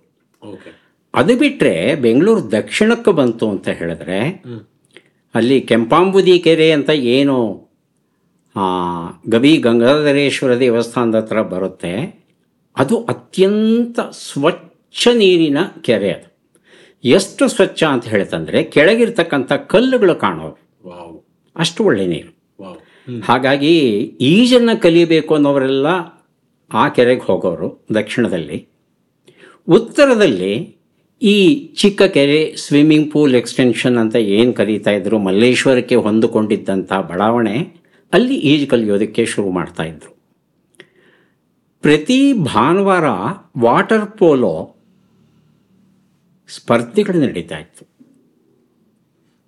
[1.15, 4.21] ಅದು ಬಿಟ್ಟರೆ ಬೆಂಗಳೂರು ದಕ್ಷಿಣಕ್ಕೆ ಬಂತು ಅಂತ ಹೇಳಿದ್ರೆ
[5.35, 7.37] ಅಲ್ಲಿ ಕೆಂಪಾಂಬುದಿ ಕೆರೆ ಅಂತ ಏನು
[9.29, 11.93] ಗವಿ ಗಂಗಾಧರೇಶ್ವರ ದೇವಸ್ಥಾನದ ಹತ್ರ ಬರುತ್ತೆ.
[12.77, 16.29] ಅದು ಅತ್ಯಂತ ಸ್ವಚ್ಛ ನೀರಿನ ಕೆರೆ ಅದು.
[17.05, 20.57] ಎಷ್ಟು ಸ್ವಚ್ಛ ಅಂತ ಹೇಳ್ತಂದ್ರೆ ಕೆಳಗಿರ್ತಕ್ಕಂಥ ಕಲ್ಲುಗಳು ಕಾಣೋವು
[20.88, 21.17] ವಾವ್.
[21.57, 22.33] ಅಷ್ಟು ಒಳ್ಳೆ ನೀರು.
[23.25, 23.75] ಹಾಗಾಗಿ
[24.21, 25.87] ಈಜನ್ನು ಕಲಿಯಬೇಕು ಅನ್ನೋರೆಲ್ಲ
[26.73, 28.69] ಆ ಕೆರೆಗೆ ಹೋಗೋರು ದಕ್ಷಿಣದಲ್ಲಿ.
[29.69, 30.79] ಉತ್ತರದಲ್ಲಿ
[31.23, 31.37] ಈ
[31.75, 37.57] ಚಿಕ್ಕ ಕೆರೆ ಸ್ವಿಮ್ಮಿಂಗ್ ಪೂಲ್ ಎಕ್ಸ್ಟೆನ್ಷನ್ ಅಂತ ಏನು ಕರೀತಾ ಇದ್ರು ಮಲ್ಲೇಶ್ವರಕ್ಕೆ ಹೊಂದಿಕೊಂಡಿದ್ದಂಥ ಬಡಾವಣೆ
[38.12, 40.12] ಅಲ್ಲಿ ಈಜು ಕಲಿಯೋದಕ್ಕೆ ಶುರು ಮಾಡ್ತಾ ಇದ್ರು.
[41.81, 43.05] ಪ್ರತಿ ಭಾನುವಾರ
[43.59, 44.55] ವಾಟರ್ ಪೋಲೋ
[46.49, 47.85] ಸ್ಪರ್ಧೆಗಳು ನಡೀತಾ ಇತ್ತು.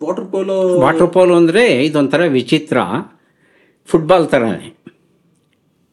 [0.00, 2.78] ವಾಟರ್ ಪೋಲೋ ವಾಟರ್ ಪೋಲೋ ಅಂದರೆ ಇದೊಂಥರ ವಿಚಿತ್ರ.
[3.88, 4.68] ಫುಟ್ಬಾಲ್ ಥರನೇ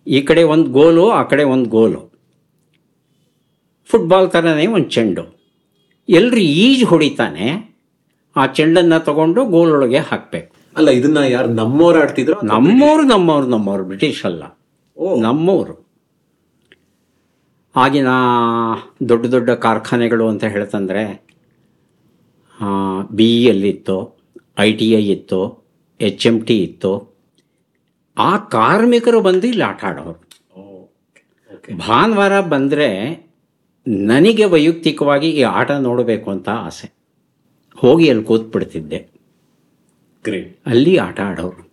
[0.08, 2.02] ಈ ಕಡೆ ಒಂದು ಗೋಲು ಆ ಕಡೆ ಒಂದು ಗೋಲು.
[3.90, 5.24] ಫುಟ್ಬಾಲ್ ಥರನೇ ಒಂದು ಚೆಂಡು.
[6.10, 7.48] ಎಲ್ಲರೂ ಈಜು ಹೊಡಿತಾನೆ
[8.36, 10.56] ಆ ಚೆಂಡನ್ನು ತಗೊಂಡು ಗೋಲೊಳಗೆ ಹಾಕಬೇಕು.
[10.78, 14.44] ಅಲ್ಲ ಇದನ್ನ ಯಾರು ನಮ್ಮವ್ರು ಆಡ್ತಿದ್ರು ನಮ್ಮವರು ನಮ್ಮವ್ರು ನಮ್ಮವ್ರು ಬ್ರಿಟಿಷ್ ಅಲ್ಲ.
[15.22, 15.76] ನಮ್ಮವರು.
[17.76, 18.12] ಆಗಿನ
[19.10, 21.04] ದೊಡ್ಡ ದೊಡ್ಡ ಕಾರ್ಖಾನೆಗಳು ಅಂತ ಹೇಳ್ತಂದರೆ
[23.16, 23.98] ಬಿ ಇತ್ತು
[24.60, 25.42] ಐ ಟಿ ಐ ಇತ್ತು
[26.00, 26.92] ಎಚ್ ಎಂ ಟಿ ಇತ್ತು
[28.18, 30.28] ಆ ಕಾರ್ಮಿಕರು ಬಂದು ಇಲ್ಲಿ ಆಟ ಆಡೋರು.
[31.78, 33.14] ಭಾನುವಾರ ಬಂದರೆ
[33.88, 36.94] ನನಗೆ ವೈಯಕ್ತಿಕವಾಗಿ ಈ ಆಟ ನೋಡಬೇಕು ಅಂತ ಆಸೆ.
[37.76, 39.08] ಹೋಗಿ ಅಲ್ಲಿ ಕೂತ್ಬಿಡ್ತಿದ್ದೆ.
[40.24, 40.60] ಗ್ರೇಟ್.
[40.66, 41.70] ಅಲ್ಲಿ ಆಟ ಆಡೋರು.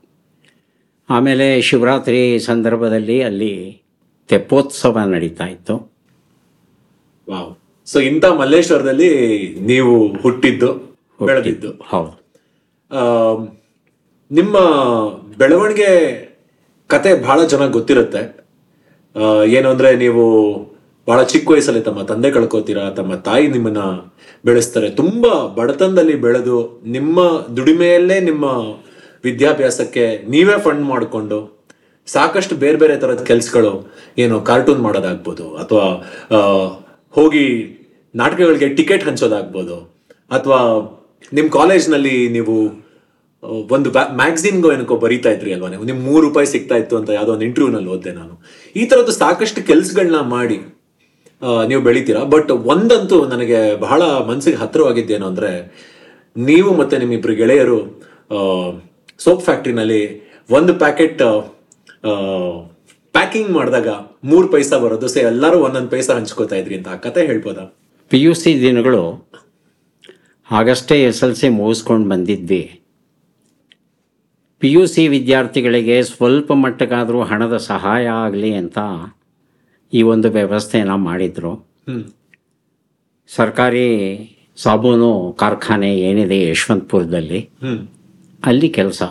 [1.10, 3.82] ಆಮೇಲೆ ಶಿವರಾತ್ರಿ ಸಂದರ್ಭದಲ್ಲಿ ಅಲ್ಲಿ
[4.28, 5.92] ತೆಪ್ಪೋತ್ಸವ ನಡೀತಾ ಇತ್ತು.
[7.30, 7.56] ವಾವ್.
[7.88, 11.72] ಸೊ ಇಂಥ ಮಲ್ಲೇಶ್ವರದಲ್ಲಿ ನೀವು ಹುಟ್ಟಿದ್ದು ಬೆಳೆದಿದ್ದು.
[11.82, 12.24] ಹೌದು.
[14.30, 14.58] ನಿಮ್ಮ
[15.38, 16.33] ಬೆಳವಣಿಗೆ
[16.90, 18.22] ಕತೆ ಬಹಳ ಚೆನ್ನಾಗಿ ಗೊತ್ತಿರುತ್ತೆ.
[19.56, 20.24] ಏನು ಅಂದರೆ ನೀವು
[21.08, 23.82] ಬಹಳ ಚಿಕ್ಕ ವಯಸ್ಸಲ್ಲಿ ತಮ್ಮ ತಂದೆ ಕಳ್ಕೊತೀರಾ, ತಮ್ಮ ತಾಯಿ ನಿಮ್ಮನ್ನ
[24.48, 24.88] ಬೆಳೆಸ್ತಾರೆ.
[25.00, 25.26] ತುಂಬ
[25.58, 26.58] ಬಡತನದಲ್ಲಿ ಬೆಳೆದು
[26.96, 27.20] ನಿಮ್ಮ
[27.56, 28.44] ದುಡಿಮೆಯಲ್ಲೇ ನಿಮ್ಮ
[29.28, 31.38] ವಿದ್ಯಾಭ್ಯಾಸಕ್ಕೆ ನೀವೇ ಫಂಡ್ ಮಾಡಿಕೊಂಡು
[32.08, 33.72] ಸಾಕಷ್ಟು ಬೇರೆ ಬೇರೆ ತರದ ಕೆಲಸಗಳು
[34.22, 35.86] ಏನು ಕಾರ್ಟೂನ್ ಮಾಡೋದಾಗ್ಬೋದು ಅಥವಾ
[37.14, 37.44] ಹೋಗಿ
[38.14, 39.76] ನಾಟಕಗಳಿಗೆ ಟಿಕೆಟ್ ಹಂಚೋದಾಗ್ಬೋದು
[40.36, 40.58] ಅಥವಾ
[41.36, 42.56] ನಿಮ್ಮ ಕಾಲೇಜ್ನಲ್ಲಿ ನೀವು
[43.74, 43.88] ಒಂದು
[44.20, 45.68] ಮ್ಯಾಗ್ಝಿನ್ಗೂ ಏನಕ್ಕೋ ಬರೀತಾ ಇದ್ರಿ ಅಲ್ವಾ?
[45.72, 48.34] ನಿಮ್ಗೆ ಮೂರು ರೂಪಾಯಿ ಸಿಗ್ತಾ ಇತ್ತು ಅಂತ ಯಾವುದೋ ಒಂದು ಇಂಟರ್ವ್ಯೂನಲ್ಲಿ ಓದಿದೆ ನಾನು.
[48.80, 50.58] ಈ ಥರದ್ದು ಸಾಕಷ್ಟು ಕೆಲ್ಸಗಳನ್ನ ಮಾಡಿ
[51.70, 52.20] ನೀವು ಬೆಳಿತೀರಾ?
[52.34, 55.50] ಬಟ್ ಒಂದಂತೂ ನನಗೆ ಬಹಳ ಮನಸ್ಸಿಗೆ ಹತ್ತಿರವಾಗಿದ್ದೇನು ಅಂದ್ರೆ,
[56.36, 57.78] ನೀವು ಮತ್ತೆ ನಿಮ್ಮಿಬ್ರು ಗೆಳೆಯರು
[59.24, 60.02] ಸೋಪ್ ಫ್ಯಾಕ್ಟ್ರಿನಲ್ಲಿ
[60.58, 61.22] ಒಂದು ಪ್ಯಾಕೆಟ್
[63.16, 63.90] ಪ್ಯಾಕಿಂಗ್ ಮಾಡಿದಾಗ
[64.30, 67.64] ಮೂರು ಪೈಸಾ ಬರೋದು, ಸೊ ಎಲ್ಲರೂ ಒಂದೊಂದು ಪೈಸಾ ಹಂಚ್ಕೋತಾ ಇದ್ರಿ ಅಂತ ಆ ಕತೆ ಹೇಳ್ಬೋದಾ?
[68.10, 69.02] ಪಿ ಯು ಸಿ ದಿನಗಳು
[70.50, 72.62] ಆಗಷ್ಟೇ ಎಸ್ ಎಲ್ ಸಿ ಮುಗಿಸ್ಕೊಂಡು ಬಂದಿದ್ವಿ.
[74.64, 78.78] ಪಿ ಯು ಸಿ ವಿದ್ಯಾರ್ಥಿಗಳಿಗೆ ಸ್ವಲ್ಪ ಮಟ್ಟಕ್ಕಾದರೂ ಹಣದ ಸಹಾಯ ಆಗಲಿ ಅಂತ
[79.92, 81.68] ಈ ಒಂದು ವ್ಯವಸ್ಥೆಯನ್ನು ಮಾಡಿದರು.
[83.28, 83.84] ಸರ್ಕಾರಿ
[84.56, 87.50] ಸಾಬೂನು ಕಾರ್ಖಾನೆ ಏನಿದೆ ಯಶವಂತಪುರದಲ್ಲಿ
[88.44, 89.02] ಅಲ್ಲಿ ಕೆಲಸ.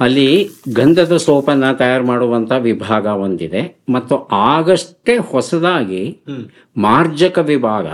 [0.00, 3.82] ಅಲ್ಲಿ ಗಂಧದ ಸೋಪನ್ನು ತಯಾರು ಮಾಡುವಂಥ ವಿಭಾಗ ಒಂದಿದೆ.
[3.88, 6.20] ಮತ್ತು ಆಗಷ್ಟೇ ಹೊಸದಾಗಿ
[6.76, 7.86] ಮಾರ್ಜಕ ವಿಭಾಗ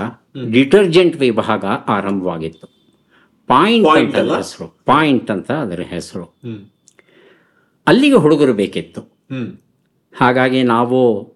[0.53, 2.76] ಡಿಟರ್ಜೆಂಟ್ ವಿಭಾಗ ಆರಂಭವಾಗಿತ್ತು.
[3.47, 4.33] ಪಾಯಿಂಟ್ ಅಂತ?
[4.33, 4.79] ಹೆಸರು.
[4.85, 6.25] ಪಾಯಿಂಟ್ ಅಂತ ಅದರ ಹೆಸರು.
[7.87, 9.01] ಅಲ್ಲಿಗೆ ಹುಡುಗರು ಬೇಕಿತ್ತು.
[10.21, 11.33] ಹಾಗಾಗಿ ನಾವು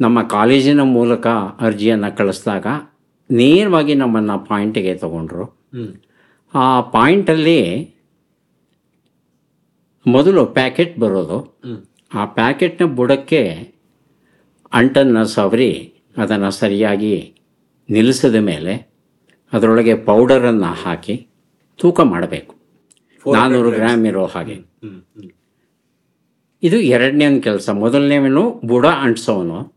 [0.00, 1.26] ನಮ್ಮ ಕಾಲೇಜಿನ ಮೂಲಕ
[1.60, 2.66] ಅರ್ಜಿಯನ್ನು ಕಳಿಸಿದಾಗ
[3.30, 5.66] ನೇರವಾಗಿ ನಮ್ಮನ್ನು ಪಾಯಿಂಟಿಗೆ ತಗೊಂಡ್ರು.
[6.54, 7.94] ಆ ಪಾಯಿಂಟಲ್ಲಿ
[10.06, 11.60] ಮೊದಲು ಪ್ಯಾಕೆಟ್ ಬರೋದು.
[12.14, 13.72] ಆ ಪ್ಯಾಕೆಟ್ನ ಬುಡಕ್ಕೆ
[14.72, 17.34] ಅಂಟನ್ನು ಸವರಿ ಅದನ್ನು ಸರಿಯಾಗಿ
[17.90, 18.92] ನಿಲ್ಲಿಸಿದ ಮೇಲೆ
[19.52, 21.28] ಅದರೊಳಗೆ ಪೌಡರನ್ನು ಹಾಕಿ
[21.82, 22.54] ತೂಕ ಮಾಡಬೇಕು.
[23.32, 24.54] ನಾನ್ನೂರು ಗ್ರಾಮ್ ಇರೋ ಹಾಗೆ.
[26.62, 27.70] ಇದು ಎರಡನೇ ಒಂದು ಕೆಲಸ.
[27.70, 29.74] ಮೊದಲನೇವನು ಬುಡ ಅಂಟಿಸೋನು.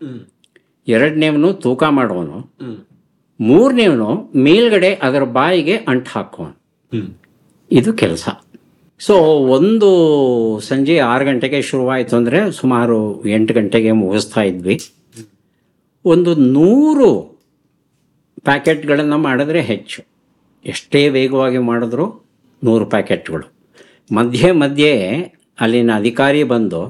[0.88, 2.56] ಎರಡನೇವನು ತೂಕ ಮಾಡೋನು.
[3.40, 6.56] ಮೂರನೇವನು ಮೇಲ್ಗಡೆ ಅದರ ಬಾಯಿಗೆ ಅಂಟು ಹಾಕೋನು.
[7.72, 8.30] ಇದು ಕೆಲಸ.
[9.00, 9.14] ಸೊ
[9.58, 9.90] ಒಂದು
[10.60, 14.94] ಸಂಜೆ ಆರು ಗಂಟೆಗೆ ಶುರುವಾಯಿತು ಅಂದರೆ ಸುಮಾರು ಎಂಟು ಗಂಟೆಗೆ ಮುಗಿಸ್ತಾ ಇದ್ವಿ.
[16.06, 17.40] ಒಂದು ನೂರು
[18.44, 20.15] ಪ್ಯಾಕೆಟ್ಗಳನ್ನು ಮಾಡಿದ್ರೆ ಹೆಚ್ಚು.
[20.66, 22.06] ಎಷ್ಟೇ ವೇಗವಾಗಿ ಮಾಡಿದ್ರು
[22.62, 23.46] ನೂರು ಪ್ಯಾಕೆಟ್ಗಳು.
[24.18, 24.92] ಮಧ್ಯೆ ಮಧ್ಯೆ
[25.64, 26.82] ಅಲ್ಲಿನ ಅಧಿಕಾರಿ ಬಂದು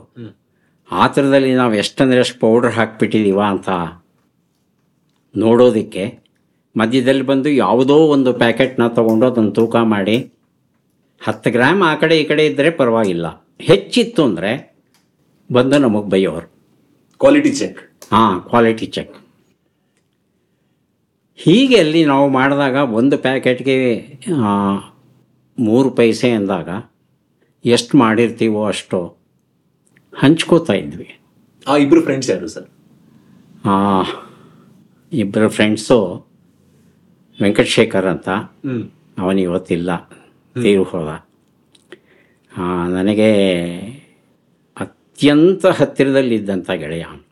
[0.92, 3.70] ಆ ಥರದಲ್ಲಿ ನಾವು ಎಷ್ಟಂದ್ರೆ ಎಷ್ಟು ಪೌಡ್ರ್ ಹಾಕ್ಬಿಟ್ಟಿದ್ದೀವ ಅಂತ
[5.36, 6.04] ನೋಡೋದಕ್ಕೆ
[6.76, 10.18] ಮಧ್ಯದಲ್ಲಿ ಬಂದು ಯಾವುದೋ ಒಂದು ಪ್ಯಾಕೆಟ್ನ ತೊಗೊಂಡು ಅದನ್ನು ತೂಕ ಮಾಡಿ
[11.22, 13.28] ಹತ್ತು ಗ್ರಾಮ್ ಆ ಕಡೆ ಈ ಕಡೆ ಇದ್ದರೆ ಪರವಾಗಿಲ್ಲ.
[13.70, 14.52] ಹೆಚ್ಚಿತ್ತು ಅಂದರೆ
[15.50, 16.48] ಬಂದು ನಮಗೆ ಬೈಯೋರು.
[17.22, 17.80] ಕ್ವಾಲಿಟಿ ಚೆಕ್
[18.14, 19.14] ಹಾಂ ಕ್ವಾಲಿಟಿ ಚೆಕ್
[21.36, 23.96] ಹೀಗೆ ಅಲ್ಲಿ ನಾವು ಮಾಡಿದಾಗ ಒಂದು ಪ್ಯಾಕೆಟ್ಗೆ
[25.60, 26.70] ಮೂರು ಪೈಸೆ ಅಂದಾಗ
[27.66, 29.18] ಎಷ್ಟು ಮಾಡಿರ್ತೀವೋ ಅಷ್ಟು
[30.16, 31.20] ಹಂಚ್ಕೋತಾ ಇದ್ವಿ.
[31.68, 32.70] ಆ ಇಬ್ಬರು ಫ್ರೆಂಡ್ಸ್ ಯಾರು ಸರ್?
[33.66, 34.02] ಆ,
[35.14, 36.28] ಇಬ್ಬರು ಫ್ರೆಂಡ್ಸು
[37.42, 38.30] ವೆಂಕಟಶೇಖರ್ ಅಂತ.
[39.18, 40.10] ಅವನು ಇವತ್ತಿಲ್ಲ.
[40.62, 41.26] ತೀರು ಹೋದ
[42.94, 43.30] ನನಗೆ
[44.78, 47.26] ಅತ್ಯಂತ ಹತ್ತಿರದಲ್ಲಿದ್ದಂಥ ಗೆಳೆಯ ಅವ್ನು.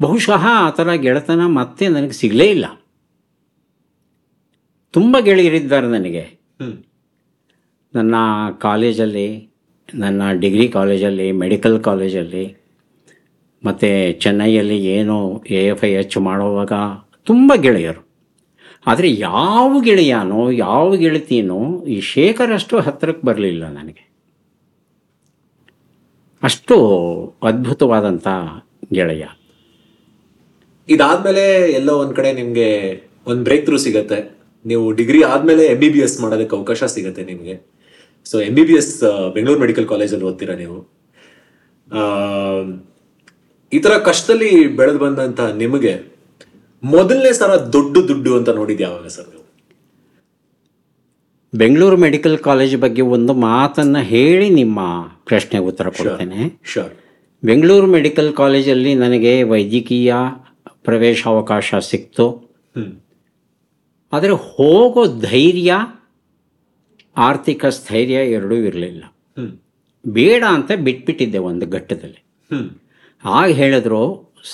[0.00, 2.66] ಬಹುಶಃ ಆ ಥರ ಗೆಳೆತನ ಮತ್ತೆ ನನಗೆ ಸಿಗಲೇ ಇಲ್ಲ.
[4.90, 6.40] ತುಂಬ ಗೆಳೆಯರಿದ್ದಾರೆ ನನಗೆ.
[7.94, 8.14] ನನ್ನ
[8.58, 9.54] ಕಾಲೇಜಲ್ಲಿ
[9.94, 12.64] ನನ್ನ ಡಿಗ್ರಿ ಕಾಲೇಜಲ್ಲಿ ಮೆಡಿಕಲ್ ಕಾಲೇಜಲ್ಲಿ
[13.64, 16.72] ಮತ್ತು ಚೆನ್ನೈಯಲ್ಲಿ ಏನು ಎ ಎಫ್ ಐ ಎಚ್ ಮಾಡುವಾಗ
[17.24, 18.02] ತುಂಬ ಗೆಳೆಯರು.
[18.86, 24.10] ಆದರೆ ಯಾವ ಗೆಳೆಯನೋ ಯಾವ ಗೆಳತಿಯನೋ ಈ ಶೇಖರಷ್ಟು ಹತ್ತಿರಕ್ಕೆ ಬರಲಿಲ್ಲ ನನಗೆ.
[26.42, 26.76] ಅಷ್ಟು
[27.42, 28.28] ಅದ್ಭುತವಾದಂಥ
[28.92, 29.24] ಗೆಳೆಯ.
[30.88, 31.44] ಇದಾದ್ಮೇಲೆ
[31.78, 32.68] ಎಲ್ಲೋ ಒಂದ್ ಕಡೆ ನಿಮ್ಗೆ
[33.30, 34.18] ಒಂದ್ ಬ್ರೇಕ್ ಥ್ರೂ ಸಿಗತ್ತೆ.
[34.64, 37.54] ನೀವು ಡಿಗ್ರಿ ಆದ್ಮೇಲೆ ಎಂ ಬಿ ಬಿ ಎಸ್ ಮಾಡೋದಕ್ಕೆ ಅವಕಾಶ ಸಿಗತ್ತೆ ನಿಮ್ಗೆ.
[38.26, 38.92] So M B B S
[39.36, 40.78] Bengaluru medical ಕಾಲೇಜಲ್ಲಿ ಓದ್ತೀರಾ ನೀವು?
[43.72, 45.94] ಈ ತರ ಕಷ್ಟದಲ್ಲಿ ಬೆಳೆದು ಬಂದಂತ ನಿಮಗೆ
[46.82, 49.42] ಮೊದಲನೇ ಸಲ ದೊಡ್ಡ ದುಡ್ಡು ಅಂತ ನೋಡಿದ್ ಯಾವಾಗ ಸರ್ ನೀವು?
[51.52, 54.80] ಬೆಂಗಳೂರು ಮೆಡಿಕಲ್ ಕಾಲೇಜ್ ಬಗ್ಗೆ ಒಂದು ಮಾತನ್ನು ಹೇಳಿ ನಿಮ್ಮ
[55.30, 56.40] ಪ್ರಶ್ನೆಗೆ ಉತ್ತರ ಕೊಡ್ತೇನೆ.
[57.42, 60.12] ಬೆಂಗಳೂರು ಮೆಡಿಕಲ್ ಕಾಲೇಜಲ್ಲಿ ನನಗೆ ವೈದ್ಯಕೀಯ
[60.84, 62.26] ಪ್ರವೇಶಾವಕಾಶ ಸಿಕ್ತು.
[64.12, 65.72] ಆದರೆ ಹೋಗೋ ಧೈರ್ಯ
[67.16, 69.02] ಆರ್ಥಿಕ ಸ್ಥೈರ್ಯ ಎರಡೂ ಇರಲಿಲ್ಲ.
[70.04, 72.20] ಬೇಡ ಅಂತ ಬಿಟ್ಬಿಟ್ಟಿದ್ದೆ ಒಂದು ಘಟ್ಟದಲ್ಲಿ.
[73.24, 74.02] ಆಗ ಹೇಳಿದ್ರು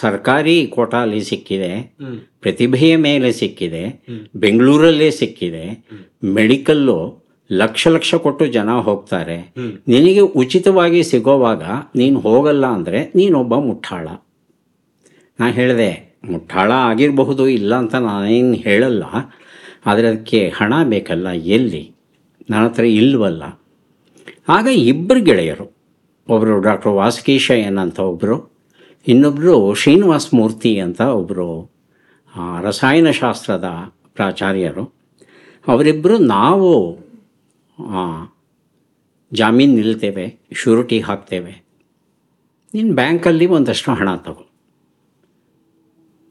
[0.00, 1.70] ಸರ್ಕಾರಿ ಕೋಟಾಲಿ ಸಿಕ್ಕಿದೆ
[2.40, 3.82] ಪ್ರತಿಭೆಯ ಮೇಲೆ ಸಿಕ್ಕಿದೆ
[4.34, 5.64] ಬೆಂಗಳೂರಲ್ಲೇ ಸಿಕ್ಕಿದೆ
[6.36, 6.98] ಮೆಡಿಕಲ್ಲು
[7.50, 9.38] ಲಕ್ಷ ಲಕ್ಷ ಕೊಟ್ಟು ಜನ ಹೋಗ್ತಾರೆ.
[9.88, 11.62] ನಿನಗೆ ಉಚಿತವಾಗಿ ಸಿಗೋವಾಗ
[11.96, 14.08] ನೀನು ಹೋಗಲ್ಲ ಅಂದರೆ ನೀನೊಬ್ಬ ಮುಟ್ಟಾಳ
[15.38, 15.90] ನಾ ಹೇಳಿದೆ
[16.24, 19.04] ಮುಟ್ಟಾಳ ಆಗಿರಬಹುದು ಇಲ್ಲ ಅಂತ ನಾನೇನು ಹೇಳಲ್ಲ.
[19.87, 21.94] ಆದರೆ ಅದಕ್ಕೆ ಹಣ ಬೇಕಲ್ಲ, ಎಲ್ಲಿ?
[22.50, 23.61] ನನ್ನ ಹತ್ರ ಇಲ್ವಲ್ಲ.
[24.48, 25.66] ಆಗ ಇಬ್ಬರು ಗೆಳೆಯರು.
[26.28, 28.37] ಒಬ್ಬರು ಡಾಕ್ಟರ್ ವಾಸುಕೀಶಯ್ಯನ್ ಅಂತ ಒಬ್ಬರು
[29.09, 31.70] ಇನ್ನೊಬ್ಬರು ಶ್ರೀನಿವಾಸ ಮೂರ್ತಿ ಅಂತ ಒಬ್ಬರು
[32.62, 33.68] ರಸಾಯನಶಾಸ್ತ್ರದ
[34.14, 34.85] ಪ್ರಾಚಾರ್ಯರು.
[35.68, 36.70] ಅವರಿಬ್ಬರು ನಾವು
[39.33, 41.52] ಜಾಮೀನು ನಿಲ್ತೇವೆ ಶ್ಯೂರಿಟಿ ಹಾಕ್ತೇವೆ.
[42.74, 44.49] ನಿನ್ನ ಬ್ಯಾಂಕಲ್ಲಿ ಒಂದಷ್ಟು ಹಣ ತಗೋ.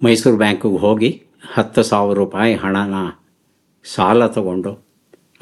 [0.05, 1.09] ಮೈಸೂರು ಬ್ಯಾಂಕಿಗೆ ಹೋಗಿ
[1.55, 2.95] ಹತ್ತು ಸಾವಿರ ರೂಪಾಯಿ ಹಣನ
[3.93, 4.71] ಸಾಲ ತಗೊಂಡು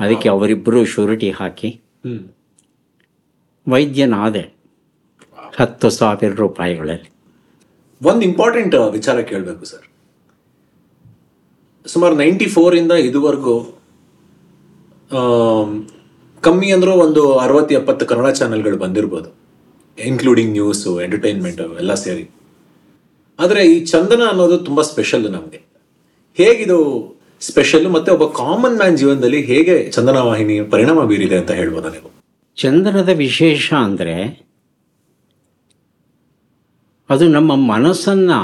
[0.03, 1.69] ಅದಕ್ಕೆ ಅವರಿಬ್ಬರು ಶೂರಿಟಿ ಹಾಕಿ
[3.73, 4.43] ವೈದ್ಯನಾದೆ
[5.59, 7.09] ಹತ್ತು ಸಾವಿರ ರೂಪಾಯಿಗಳಲ್ಲಿ.
[8.01, 9.85] ಒಂದು ಇಂಪಾರ್ಟೆಂಟ್ ವಿಚಾರ ಕೇಳಬೇಕು ಸರ್.
[11.93, 13.55] ಸುಮಾರು ನೈಂಟಿ ಫೋರಿಂದ ಇದುವರೆಗೂ
[16.47, 19.29] ಕಮ್ಮಿ ಅಂದರೂ ಒಂದು ಅರವತ್ತು ಎಪ್ಪತ್ತು ಕನ್ನಡ ಚಾನೆಲ್ಗಳು ಬಂದಿರ್ಬೋದು.
[19.97, 22.25] ಇನ್ಕ್ಲೂಡಿಂಗ್ ನ್ಯೂಸು ಎಂಟರ್ಟೈನ್ಮೆಂಟು ಎಲ್ಲ ಸೇರಿ.
[23.39, 25.65] ಆದರೆ ಈ ಚಂದನ ಅನ್ನೋದು ತುಂಬ ಸ್ಪೆಷಲ್ ನಮಗೆ.
[26.33, 26.77] ಹೇಗಿದು
[27.39, 32.11] ಸ್ಪೆಷಲ್ ಮತ್ತೆ ಒಬ್ಬ ಕಾಮನ್ ಮ್ಯಾನ್ ಜೀವನದಲ್ಲಿ ಹೇಗೆ ಚಂದನ ವಾಹಿನಿ ಪರಿಣಾಮ ಬೀರಿದೆ ಅಂತ ಹೇಳ್ಬೋದಾ ನೀವು?
[32.55, 34.47] ಚಂದನದ ವಿಶೇಷ ಅಂದರೆ
[37.09, 38.39] ಅದು ನಮ್ಮ ಮನಸ್ಸನ್ನು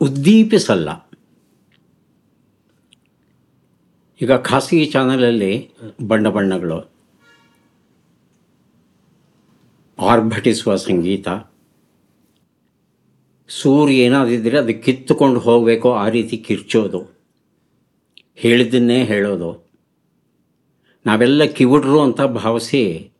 [0.00, 0.88] ಉದ್ದೀಪಿಸಲ್ಲ.
[4.22, 5.70] ಈಗ ಖಾಸಗಿ ಚಾನಲಲ್ಲಿ
[6.02, 6.92] ಬಣ್ಣ ಬಣ್ಣಗಳು.
[9.98, 11.28] ಆರ್ಭಟಿಸುವ ಸಂಗೀತ.
[13.60, 17.20] ಸೂರ್ಯ ಏನಾದಿದ್ದರೆ ಅದು ಕಿತ್ತುಕೊಂಡು ಹೋಗಬೇಕು ಆ ರೀತಿ ಕಿರ್ಚೋದು.
[18.36, 19.70] ಹೇಳಿದ್ದನ್ನೇ ಹೇಳೋದು.
[21.06, 23.10] ನಾವೆಲ್ಲ ಕಿವುಡ್ರು ಅಂತ ಭಾವಿಸಿ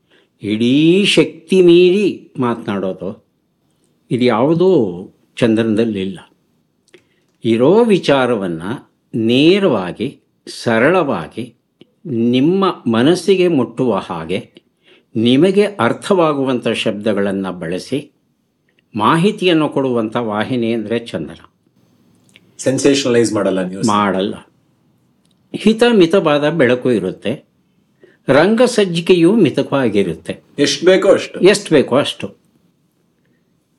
[0.42, 3.27] ಇಡೀ ಶಕ್ತಿ ಮೀರಿ ಮಾತನಾಡೋದು.
[4.11, 4.71] ಇದು ಯಾವುದೂ
[5.37, 6.18] ಚಂದ್ರನದಲ್ಲಿಲ್ಲ
[7.45, 10.21] ಇರೋ ವಿಚಾರವನ್ನು ನೇರವಾಗಿ,
[10.62, 11.55] ಸರಳವಾಗಿ
[12.07, 14.62] ನಿಮ್ಮ ಮನಸ್ಸಿಗೆ ಮುಟ್ಟುವ ಹಾಗೆ
[15.16, 18.12] ನಿಮಗೆ ಅರ್ಥವಾಗುವಂಥ ಶಬ್ದಗಳನ್ನು ಬಳಸಿ
[18.94, 21.50] ಮಾಹಿತಿಯನ್ನು ಕೊಡುವಂಥ ವಾಹಿನಿ ಅಂದರೆ ಚಂದನ.
[22.59, 24.35] ಸೆನ್ಸೇಷನಲೈಸ್ ಮಾಡಲ್ಲ ನ್ಯೂಸ್ ಮಾಡಲ್ಲ.
[25.55, 27.44] ಹಿತ ಮಿತವಾದ ಬೆಳಕು ಇರುತ್ತೆ.
[28.28, 31.40] ರಂಗ ಸಜ್ಜಿಕೆಯು ಮಿತವಾಗಿರುತ್ತೆ ಎಷ್ಟು ಬೇಕೋ ಅಷ್ಟು.
[31.40, 32.37] ಎಷ್ಟು ಬೇಕೋ ಅಷ್ಟು.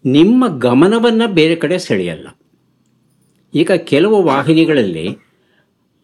[0.06, 2.28] ನಿಮ್ಮ ಗಮನವನ್ನು ಬೇರೆ ಕಡೆ ಸೆಳೆಯಲ್ಲ.
[3.54, 5.18] ಈಗ ಕೆಲವು ವಾಹಿನಿಗಳಲ್ಲಿ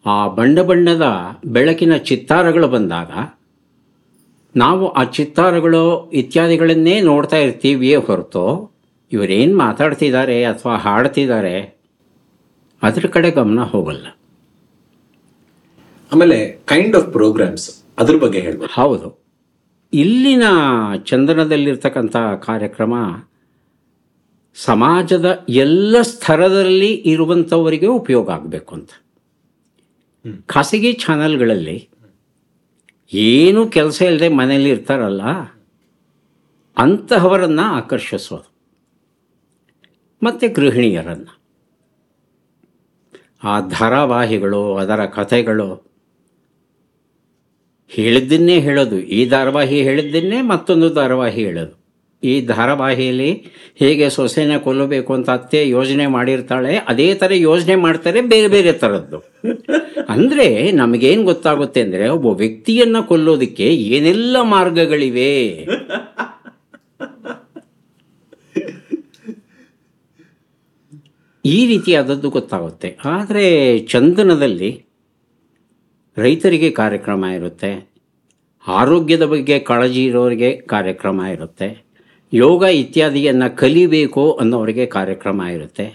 [0.06, 1.02] ಆ ಬಣ್ಣ ಬಣ್ಣದ
[1.44, 3.10] ಬೆಳಕಿನ ಚಿತ್ತಾರಗಳು ಬಂದಾಗ
[4.56, 8.79] ನಾವು ಆ ಚಿತ್ತಾರಗಳು ಇತ್ಯಾದಿಗಳನ್ನೇ ನೋಡ್ತಾ ಇರ್ತೀವಿಯೇ ಹೊರತು
[9.12, 11.80] ಇವರೇನು ಮಾತಾಡ್ತಿದ್ದಾರೆ ಅಥವಾ ಹಾಡ್ತಿದ್ದಾರೆ
[12.82, 14.06] ಅದ್ರ ಕಡೆ ಗಮನ ಹೋಗಲ್ಲ.
[16.12, 18.72] ಆಮೇಲೆ ಕೈಂಡ್ ಆಫ್ ಪ್ರೋಗ್ರಾಮ್ಸ್ ಅದ್ರ ಬಗ್ಗೆ ಹೇಳ್ಬೋದು.
[18.72, 19.20] ಹೌದು.
[19.92, 20.42] ಇಲ್ಲಿನ
[21.04, 22.94] ಚಂದನದಲ್ಲಿರ್ತಕ್ಕಂಥ ಕಾರ್ಯಕ್ರಮ
[24.54, 28.90] ಸಮಾಜದ ಎಲ್ಲ ಸ್ತರದಲ್ಲಿ ಇರುವಂಥವರಿಗೆ ಉಪಯೋಗ ಆಗಬೇಕು ಅಂತ.
[30.46, 31.88] ಖಾಸಗಿ ಚಾನಲ್ಗಳಲ್ಲಿ
[33.12, 35.22] ಏನೂ ಕೆಲಸ ಇಲ್ಲದೆ ಮನೇಲಿ ಇರ್ತಾರಲ್ಲ
[36.76, 38.49] ಅಂತಹವರನ್ನು ಆಕರ್ಷಿಸೋದು.
[40.22, 41.32] ಮತ್ತು ಗೃಹಿಣಿಯರನ್ನು.
[43.50, 45.68] ಆ ಧಾರಾವಾಹಿಗಳು, ಅದರ ಕಥೆಗಳು
[47.90, 48.96] ಹೇಳಿದ್ದನ್ನೇ ಹೇಳೋದು.
[49.18, 51.74] ಈ ಧಾರಾವಾಹಿ ಹೇಳಿದ್ದನ್ನೇ ಮತ್ತೊಂದು ಧಾರಾವಾಹಿ ಹೇಳೋದು.
[52.22, 53.28] ಈ ಧಾರಾವಾಹಿಯಲ್ಲಿ
[53.80, 59.18] ಹೇಗೆ ಸೊಸೆನ ಕೊಲ್ಲಬೇಕು ಅಂತ ಅತ್ತೆ ಯೋಜನೆ ಮಾಡಿರ್ತಾಳೆ, ಅದೇ ಥರ ಯೋಜನೆ ಮಾಡ್ತಾರೆ ಬೇರೆ ಬೇರೆ ಥರದ್ದು.
[60.14, 60.46] ಅಂದರೆ
[60.80, 65.32] ನಮಗೇನು ಗೊತ್ತಾಗುತ್ತೆ ಅಂದರೆ ಒಬ್ಬ ವ್ಯಕ್ತಿಯನ್ನು ಕೊಲ್ಲೋದಕ್ಕೆ ಏನೆಲ್ಲ ಮಾರ್ಗಗಳಿವೆ?
[71.44, 72.98] ಈ ರೀತಿಯಾದದ್ದು ಗೊತ್ತಾಗುತ್ತೆ.
[73.04, 74.84] ಆದರೆ ಚಂದನದಲ್ಲಿ
[76.16, 77.90] ರೈತರಿಗೆ ಕಾರ್ಯಕ್ರಮ ಇರುತ್ತೆ.
[78.66, 81.84] ಆರೋಗ್ಯದ ಬಗ್ಗೆ ಕಾಳಜಿ ಇರೋರಿಗೆ ಕಾರ್ಯಕ್ರಮ ಇರುತ್ತೆ.
[82.32, 85.86] ಯೋಗ ಇತ್ಯಾದಿಯನ್ನು ಕಲಿಬೇಕು ಅನ್ನೋರಿಗೆ ಕಾರ್ಯಕ್ರಮ ಇರುತ್ತೆ.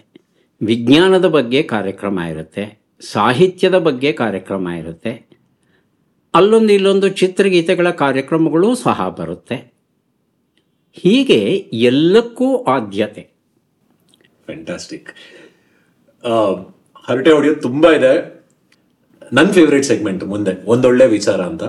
[0.62, 2.81] ವಿಜ್ಞಾನದ ಬಗ್ಗೆ ಕಾರ್ಯಕ್ರಮ ಇರುತ್ತೆ.
[3.01, 5.29] ಸಾಹಿತ್ಯದ ಬಗ್ಗೆ ಕಾರ್ಯಕ್ರಮ ಇರುತ್ತೆ.
[6.34, 9.55] ಅಲ್ಲೊಂದು ಇಲ್ಲೊಂದು ಚಿತ್ರಗೀತೆಗಳ ಕಾರ್ಯಕ್ರಮಗಳು ಸಹ ಬರುತ್ತೆ.
[10.91, 13.36] ಹೀಗೆ ಎಲ್ಲಕ್ಕೂ ಆದ್ಯತೆ.
[14.45, 15.10] ಫ್ಯಾಂಟಾಸ್ಟಿಕ್
[17.08, 18.14] ಹರಟೆ ಹೊಡೆಯೋದು ತುಂಬಾ ಇದೆ.
[19.34, 21.64] ನನ್ನ ಫೇವ್ರೇಟ್ ಸೆಗ್ಮೆಂಟ್ ಮುಂದೆ, ಒಂದೊಳ್ಳೆ ವಿಚಾರ ಅಂತ.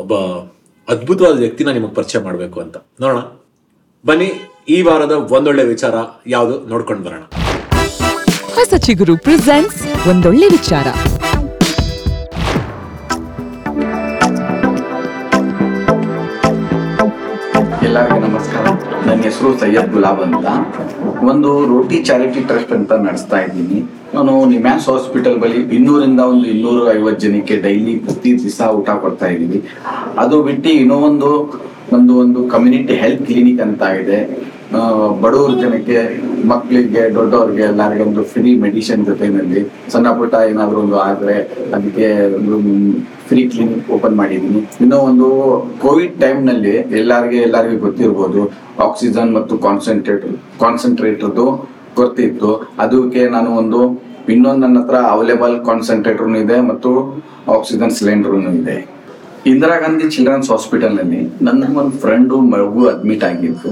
[0.00, 0.14] ಒಬ್ಬ
[0.88, 2.76] ಅದ್ಭುತವಾದ ವ್ಯಕ್ತಿನ ನಿಮಗೆ ಪರಿಚಯ ಮಾಡಬೇಕು ಅಂತ.
[3.00, 3.20] ನೋಡೋಣ.
[4.06, 4.28] ಬನ್ನಿ,
[4.68, 5.94] ಈ ವಾರದ ಒಂದೊಳ್ಳೆ ವಿಚಾರ
[6.26, 7.24] ಯಾವುದು ನೋಡ್ಕೊಂಡು ಬರೋಣ.
[8.54, 10.86] ಹೊಸ ಚಿಗುರು ಪ್ರೆಸೆಂಟ್ಸ್ ಒಂದೊಳ್ಳೆ ವಿಚಾರ.
[19.14, 20.46] ನನ್ನ ಹೆಸರು ಸೈಯದ್ ಗುಲಾಬ್ ಅಂತ.
[21.30, 23.78] ಒಂದು ರೋಟಿ ಚಾರಿಟಿ ಟ್ರಸ್ಟ್ ಅಂತ ನಡೆಸ್ತಾ ಇದ್ದೀನಿ.
[24.14, 29.60] ನಾನು ನಿಮ್ಯಾನ್ಸ್ ಹಾಸ್ಪಿಟಲ್ ಬಳಿ ಇನ್ನೂರಿಂದ ಒಂದು ಇನ್ನೂರ ಐವತ್ತು ಜನಕ್ಕೆ ಡೈಲಿ ಪ್ರತಿ ದಿವಸ ಊಟ ಕೊಡ್ತಾ ಇದ್ದೀವಿ
[30.22, 31.28] ಅದು ಬಿಟ್ಟು ಇನ್ನೂ ಒಂದು
[31.98, 34.18] ಒಂದು ಒಂದು ಕಮ್ಯುನಿಟಿ ಹೆಲ್ತ್ ಕ್ಲಿನಿಕ್ ಅಂತ ಇದೆ.
[35.22, 35.96] ಬಡವ್ರ ಜನಕ್ಕೆ
[36.44, 39.60] ಮಕ್ಕಳಿಗೆ ದೊಡ್ಡವ್ರಿಗೆ ಎಲ್ಲರಿಗೆ ಒಂದು ಫ್ರೀ ಮೆಡಿಸಿನ್ ಜೊತೆನಲ್ಲಿ
[39.92, 41.34] ಸಣ್ಣ ಪುಟ್ಟ ಏನಾದ್ರು ಒಂದು ಆದ್ರೆ
[41.74, 42.56] ಅದಕ್ಕೆ ಒಂದು
[43.28, 45.28] ಫ್ರೀ ಕ್ಲಿನಿಕ್ ಓಪನ್ ಮಾಡಿದೀನಿ ಇನ್ನೂ ಒಂದು
[45.82, 48.42] ಕೋವಿಡ್ ಟೈಮ್ನಲ್ಲಿ ಎಲ್ಲರಿಗೆ ಎಲ್ಲರಿಗೂ ಗೊತ್ತಿರ್ಬೋದು
[48.78, 51.46] ಆಕ್ಸಿಜನ್ ಮತ್ತು ಕಾನ್ಸಂಟ್ರೇಟರ್ ಕಾನ್ಸಂಟ್ರೇಟರ್ದು
[51.94, 53.80] ಕೊರತೆ ಇತ್ತು ಅದಕ್ಕೆ ನಾನು ಒಂದು
[54.28, 56.90] ಇನ್ನೊಂದು ನನ್ನ ಹತ್ರ ಅವೈಲೇಬಲ್ ಕಾನ್ಸಂಟ್ರೇಟರ್ ಇದೆ ಮತ್ತು
[57.48, 58.76] ಆಕ್ಸಿಜನ್ ಸಿಲಿಂಡರ್ನು ಇದೆ.
[59.46, 63.70] ಇಂದಿರಾ ಗಾಂಧಿ ಚಿಲ್ಡ್ರನ್ಸ್ ಹಾಸ್ಪಿಟಲ್ನಲ್ಲಿ ನನ್ನ ಒಂದು ಫ್ರೆಂಡು ಮಗು ಅಡ್ಮಿಟ್ ಆಗಿತ್ತು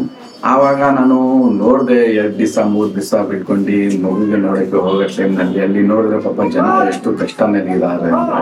[0.50, 1.16] ಆವಾಗ ನಾನು
[1.56, 3.74] ನೋಡಿದೆ ಎರಡು ದಿವಸ, ಮೂರು ದಿವಸ ಬಿಟ್ಕೊಂಡು
[4.04, 5.60] ಮಗುಗೆ ನೋಡಕ್ಕೆ ಹೋಗೋ ಟೈಮ್ನಲ್ಲಿ.
[5.60, 7.40] ಅಲ್ಲಿ ನೋಡಿದ್ರೆ ಪಾಪ ಜನ ಎಷ್ಟು ಕಷ್ಟ
[7.74, 8.40] ಇದ್ದಾರೆ ಅಂದ್ರೆ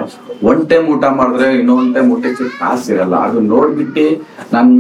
[0.51, 3.17] ಒನ್ ಟೈಮ್ ಊಟ ಮಾಡಿದ್ರೆ ಇನ್ನೊಂದು ಟೈಮ್ ಊಟಕ್ಕೆ ಕಾಸಿರಲ್ಲ.
[3.29, 4.07] ಅದು ನೋಡ್ಬಿಟ್ಟು
[4.53, 4.71] ನಾನು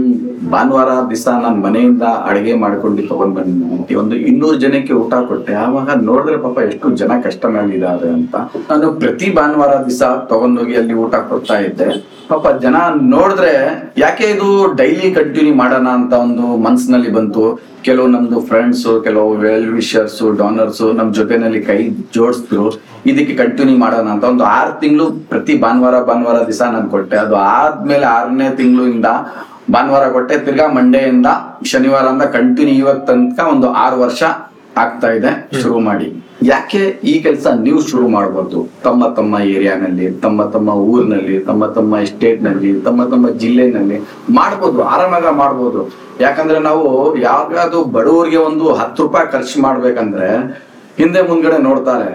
[0.50, 5.54] ಭಾನುವಾರ ದಿವಸ ನಾನು ಮನೆಯಿಂದ ಅಡಿಗೆ ಮಾಡ್ಕೊಂಡು ತಗೊಂಡ್ ಬಂದ್ಬಿಟ್ಟು ಒಂದು ಇನ್ನೂರು ಜನಕ್ಕೆ ಊಟ ಕೊಟ್ಟೆ.
[5.54, 8.36] ಆವಾಗ ನೋಡಿದ್ರೆ ಪಾಪ ಎಷ್ಟು ಜನ ಕಷ್ಟನಲ್ಲಿದ್ದಾರೆ ಅಂತ.
[8.70, 12.20] ನಾನು ಪ್ರತಿ ಭಾನುವಾರ ದಿವಸ ತಗೊಂಡೋಗಿ ಅಲ್ಲಿ ಊಟ ಕೊಡ್ತಾ ಇದ್ದೆ.
[12.28, 13.52] ಪಾಪ ಜನ ನೋಡಿದ್ರೆ,
[13.98, 17.69] ಯಾಕೆ ಇದು ಡೈಲಿ ಕಂಟಿನ್ಯೂ ಮಾಡೋಣ ಅಂತ ಒಂದು ಮನ್ಸಿನಲ್ಲಿ ಬಂತು.
[17.84, 21.78] ಕೆಲವು ನಮ್ದು ಫ್ರೆಂಡ್ಸ್ ಕೆಲವು ವೆಲ್ ವಿಷರ್ಸ್ ಡಾನರ್ಸ್ ನಮ್ ಜೊತೆನಲ್ಲಿ ಕೈ
[22.14, 22.66] ಜೋಡಿಸಿದ್ರು
[23.06, 27.16] ಇದಕ್ಕೆ ಕಂಟಿನ್ಯೂ ಮಾಡೋಣ ಅಂತ ಒಂದು ಆರು ತಿಂಗಳು ಪ್ರತಿ ಭಾನುವಾರ ಭಾನುವಾರ ದಿವಸ ನಾನು ಕೊಟ್ಟೆ.
[27.16, 29.06] ಅದು ಆದ್ಮೇಲೆ ಆರನೇ ತಿಂಗಳಿಂದ
[29.72, 30.38] ಭಾನುವಾರ ಕೊಟ್ಟೆ.
[30.38, 31.26] ತಿರ್ಗಾ ಮಂಡೆಯಿಂದ
[31.64, 34.22] ಶನಿವಾರದಿಂದ ಕಂಟಿನ್ಯೂ ಇವಾಗ ತನಕ ಒಂದು ಆರು ವರ್ಷ
[34.76, 35.30] ಆಗ್ತಾ ಇದೆ
[35.62, 36.08] ಶುರು ಮಾಡಿ.
[36.48, 42.70] ಯಾಕೆ ಈ ಕೆಲಸ ನೀವು ಶುರು ಮಾಡಬಾರ್ದು ತಮ್ಮ ತಮ್ಮ ಏರಿಯಾನಲ್ಲಿ, ತಮ್ಮ ತಮ್ಮ ಊರಿನಲ್ಲಿ, ತಮ್ಮ ತಮ್ಮ ಸ್ಟೇಟ್ನಲ್ಲಿ
[42.86, 43.98] ತಮ್ಮ ತಮ್ಮ ಜಿಲ್ಲೆನಲ್ಲಿ
[44.38, 45.82] ಮಾಡ್ಬೋದು, ಆರಾಮಾಗ ಮಾಡ್ಬೋದು.
[46.24, 46.86] ಯಾಕಂದ್ರೆ ನಾವು
[47.28, 50.30] ಯಾವ್ದಾದ್ರು ಬಡವರಿಗೆ ಒಂದು ಹತ್ತು ರೂಪಾಯಿ ಖರ್ಚು ಮಾಡ್ಬೇಕಂದ್ರೆ
[51.02, 52.10] ಹಿಂದೆ ಮುಂದ್ಗಡೆ ನೋಡ್ತಾರೆ.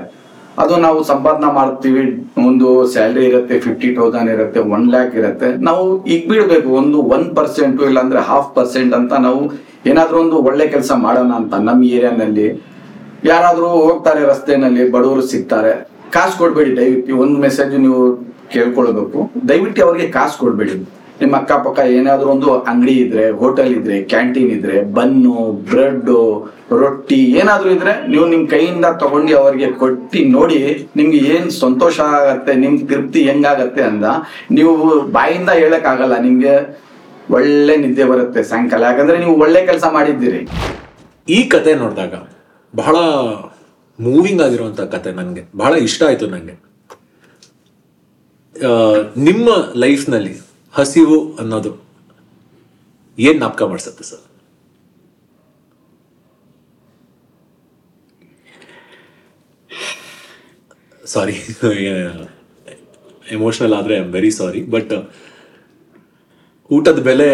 [0.63, 2.03] ಅದು ನಾವು ಸಂಪಾದನೆ ಮಾಡ್ತೀವಿ,
[2.49, 5.49] ಒಂದು ಸ್ಯಾಲ್ರಿ ಇರುತ್ತೆ ಫಿಫ್ಟಿ ತೌಸಂಡ್ ಇರುತ್ತೆ ಒನ್ ಲ್ಯಾಕ್ ಇರುತ್ತೆ.
[5.67, 5.83] ನಾವು
[6.13, 9.41] ಈಗ ಬಿಡ್ಬೇಕು, ಒಂದು ಒನ್ ಪರ್ಸೆಂಟ್ ಇಲ್ಲಾಂದ್ರೆ ಹಾಫ್ ಪರ್ಸೆಂಟ್ ಅಂತ ನಾವು
[9.91, 12.47] ಏನಾದ್ರೂ ಒಂದು ಒಳ್ಳೆ ಕೆಲಸ ಮಾಡೋಣ ಅಂತ ನಮ್ಮ ಏರಿಯಾನಲ್ಲಿ.
[13.31, 15.73] ಯಾರಾದ್ರೂ ಹೋಗ್ತಾರೆ ರಸ್ತೆನಲ್ಲಿ, ಬಡವರು ಸಿಗ್ತಾರೆ,
[16.15, 18.01] ಕಾಸು ಕೊಡ್ಬೇಡಿ, ದಯವಿಟ್ಟು ಒಂದು ಮೆಸೇಜ್ ನೀವು
[18.53, 19.19] ಕೇಳ್ಕೊಳ್ಬೇಕು.
[19.49, 20.75] ದಯವಿಟ್ಟು ಅವ್ರಿಗೆ ಕಾಸು ಕೊಡ್ಬೇಡಿ.
[21.21, 25.35] ನಿಮ್ಮ ಅಕ್ಕಪಕ್ಕ ಏನಾದರೂ ಒಂದು ಅಂಗಡಿ ಇದ್ರೆ ಹೋಟೆಲ್ ಇದ್ರೆ ಕ್ಯಾಂಟೀನ್ ಇದ್ರೆ, ಬನ್ನು
[25.69, 26.11] ಬ್ರೆಡ್
[26.81, 30.59] ರೊಟ್ಟಿ ಏನಾದರೂ ಇದ್ರೆ ನೀವು ನಿಮ್ಮ ಕೈಯಿಂದ ತಗೊಂಡು ಅವ್ರಿಗೆ ಕೊಟ್ಟು ನೋಡಿ,
[30.99, 34.05] ನಿಮ್ಗೆ ಏನು ಸಂತೋಷ ಆಗತ್ತೆ ನಿಮ್ ತೃಪ್ತಿ ಹೆಂಗಾಗತ್ತೆ ಅಂದ,
[34.57, 34.73] ನೀವು
[35.17, 36.55] ಬಾಯಿಂದ ಹೇಳಕ್ ಆಗಲ್ಲ ನಿಮ್ಗೆ
[37.37, 38.83] ಒಳ್ಳೆ ನಿದ್ದೆ ಬರುತ್ತೆ ಸಾಯಂಕಾಲ.
[38.91, 40.41] ಯಾಕಂದ್ರೆ ನೀವು ಒಳ್ಳೆ ಕೆಲಸ ಮಾಡಿದ್ದೀರಿ.
[41.27, 42.15] ಈ ಕತೆ ನೋಡಿದಾಗ
[42.75, 42.95] ಬಹಳ
[43.99, 46.55] ಮೂವಿಂಗ್ ಆಗಿರುವಂತ ಕತೆ ನನಗೆ, ಬಹಳ ಇಷ್ಟ ಆಯ್ತು ನನಗೆ
[49.27, 49.47] ನಿಮ್ಮ
[49.83, 50.33] ಲೈಫ್ನಲ್ಲಿ
[50.73, 51.71] ಹಸಿವು ಅನ್ನೋದು
[53.17, 54.23] ಏನು ನಾಪಕ ಮಾಡಿಸುತ್ತೆ ಸರ್?
[61.03, 61.35] ಸಾರಿ
[63.35, 64.93] ಎಮೋಷನಲ್ ಆದರೆ I am very sorry but
[66.69, 67.29] ಊಟದ ಬೆಲೆ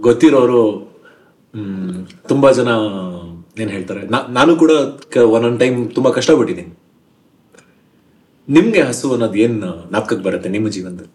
[0.00, 0.62] ಗೊತ್ತಿರೋರು
[2.28, 2.70] ತುಂಬಾ ಜನ
[3.58, 4.32] ಏನ್ ಹೇಳ್ತಾರೆ?
[4.32, 4.70] ನಾನು ಕೂಡ
[5.24, 6.78] ಒನ್ ಒನ್ ಟೈಮ್ ತುಂಬಾ ಕಷ್ಟಪಟ್ಟಿದ್ದೀನಿ.
[8.48, 9.60] ನಿಮ್ಗೆ ಹಸು ಅನ್ನೋದು ಏನ್
[9.92, 11.12] ನಾಪಕಕ್ಕೆ ಬರುತ್ತೆ ನಿಮ್ಮ ಜೀವನದಲ್ಲಿ?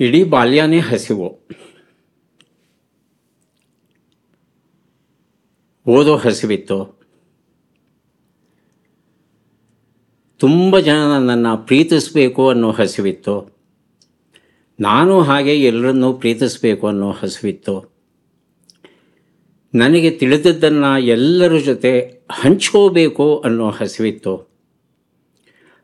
[0.00, 1.40] ಇಡೀ ಬಾಲ್ಯನೇ ಹಸಿವು.
[5.86, 7.00] ಓದೋ ಹಸಿವಿತ್ತು.
[10.38, 13.56] ತುಂಬ ಜನ ನನ್ನನ್ನು ಪ್ರೀತಿಸಬೇಕು ಅನ್ನೋ ಹಸಿವಿತ್ತು.
[14.80, 17.95] ನಾನು ಹಾಗೆ ಎಲ್ಲರನ್ನೂ ಪ್ರೀತಿಸಬೇಕು ಅನ್ನೋ ಹಸಿವಿತ್ತು.
[19.76, 24.56] ನನಗೆ ತಿಳಿದದ್ದನ್ನು ಎಲ್ಲರ ಜೊತೆ ಹಂಚ್ಕೋಬೇಕು ಅನ್ನೋ ಹಸಿವಿತ್ತು.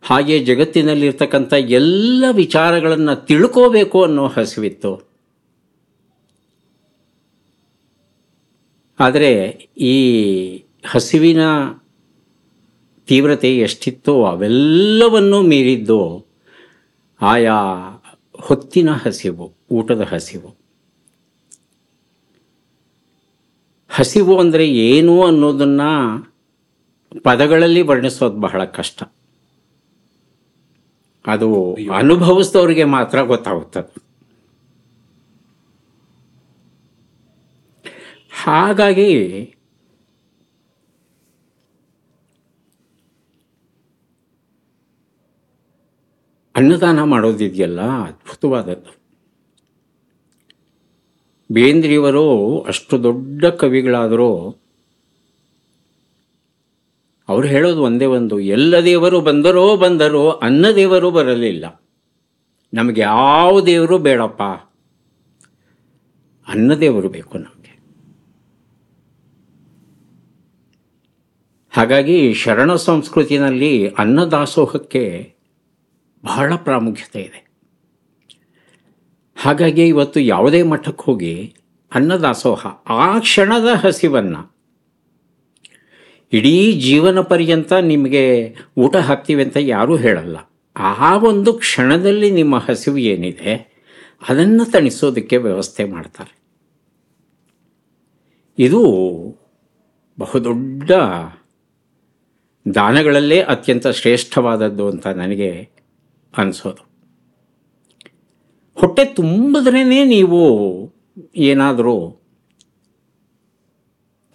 [0.02, 5.12] ಹಾಗೆ ಜಗತ್ತಿನಲ್ಲಿರ್ತಕ್ಕಂಥ ಎಲ್ಲ ವಿಚಾರಗಳನ್ನು ತಿಳ್ಕೋಬೇಕು ಅನ್ನೋ ಹಸಿವಿತ್ತು.
[9.00, 9.30] ಆದರೆ
[9.78, 9.96] ಈ
[10.84, 11.40] ಹಸಿವಿನ
[13.06, 16.26] ತೀವ್ರತೆ ಎಷ್ಟಿತ್ತೋ ಅವೆಲ್ಲವನ್ನೂ ಮೀರಿದ್ದು
[17.20, 17.58] ಆಯಾ
[18.40, 20.61] ಹೊತ್ತಿನ ಹಸಿವು, ಊಟದ ಹಸಿವು.
[23.92, 25.90] ಹಸಿವು ಅಂದರೆ ಏನು ಅನ್ನೋದನ್ನು
[27.24, 29.02] ಪದಗಳಲ್ಲಿ ವರ್ಣಿಸೋದು ಬಹಳ ಕಷ್ಟ.
[31.26, 34.02] ಅದು ಅನುಭವಿಸಿದವ್ರಿಗೆ ಮಾತ್ರ ಗೊತ್ತಾಗುತ್ತದೆ
[38.44, 39.10] ಹಾಗಾಗಿ
[46.56, 49.01] ಅನ್ನದಾನ ಮಾಡೋದಿದೆಯಲ್ಲ ಅದ್ಭುತವಾದದ್ದು.
[51.52, 54.58] ಬೇಂದ್ರಿಯವರು ಅಷ್ಟು ದೊಡ್ಡ ಕವಿಗಳಾದರೂ
[57.28, 61.82] ಅವ್ರು ಹೇಳೋದು ಒಂದೇ ಒಂದು, ಎಲ್ಲ ದೇವರು ಬಂದರೋ ಬಂದರೋ ಅನ್ನ ದೇವರು ಬರಲಿಲ್ಲ.
[62.74, 64.42] ನಮಗೆ ಯಾವ ದೇವರು ಬೇಡಪ್ಪ?
[66.48, 67.62] ಅನ್ನ ದೇವರು ಬೇಕು ನಮಗೆ.
[71.70, 75.34] ಹಾಗಾಗಿ ಶರಣ ಸಂಸ್ಕೃತಿನಲ್ಲಿ ಅನ್ನದಾಸೋಹಕ್ಕೆ
[76.24, 77.41] ಬಹಳ ಪ್ರಾಮುಖ್ಯತೆ ಇದೆ.
[79.44, 81.54] ಹಾಗಾಗಿ ಇವತ್ತು ಯಾವುದೇ ಮಠಕ್ಕೆ ಹೋಗಿ
[81.94, 84.54] ಅನ್ನದಾಸೋಹ, ಆ ಕ್ಷಣದ ಹಸಿವನ್ನು,
[86.32, 90.36] ಇಡೀ ಜೀವನ ಪರ್ಯಂತ ನಿಮಗೆ ಊಟ ಹಾಕ್ತೀವಿ ಅಂತ ಯಾರೂ ಹೇಳಲ್ಲ.
[90.76, 93.72] ಆ ಒಂದು ಕ್ಷಣದಲ್ಲಿ ನಿಮ್ಮ ಹಸಿವು ಏನಿದೆ,
[94.28, 96.42] ಅದನ್ನು ತಣಿಸೋದಕ್ಕೆ ವ್ಯವಸ್ಥೆ ಮಾಡ್ತಾರೆ.
[98.58, 98.80] ಇದು
[100.18, 100.92] ಬಹುದೊಡ್ಡ
[102.74, 105.50] ದಾನಗಳಲ್ಲೇ ಅತ್ಯಂತ ಶ್ರೇಷ್ಠವಾದದ್ದು ಅಂತ ನನಗೆ
[106.36, 106.91] ಅನಿಸೋದು.
[108.82, 109.80] ಹೊಟ್ಟೆ ತುಂಬಿದ್ರೇ
[110.12, 110.38] ನೀವು
[111.48, 111.94] ಏನಾದರೂ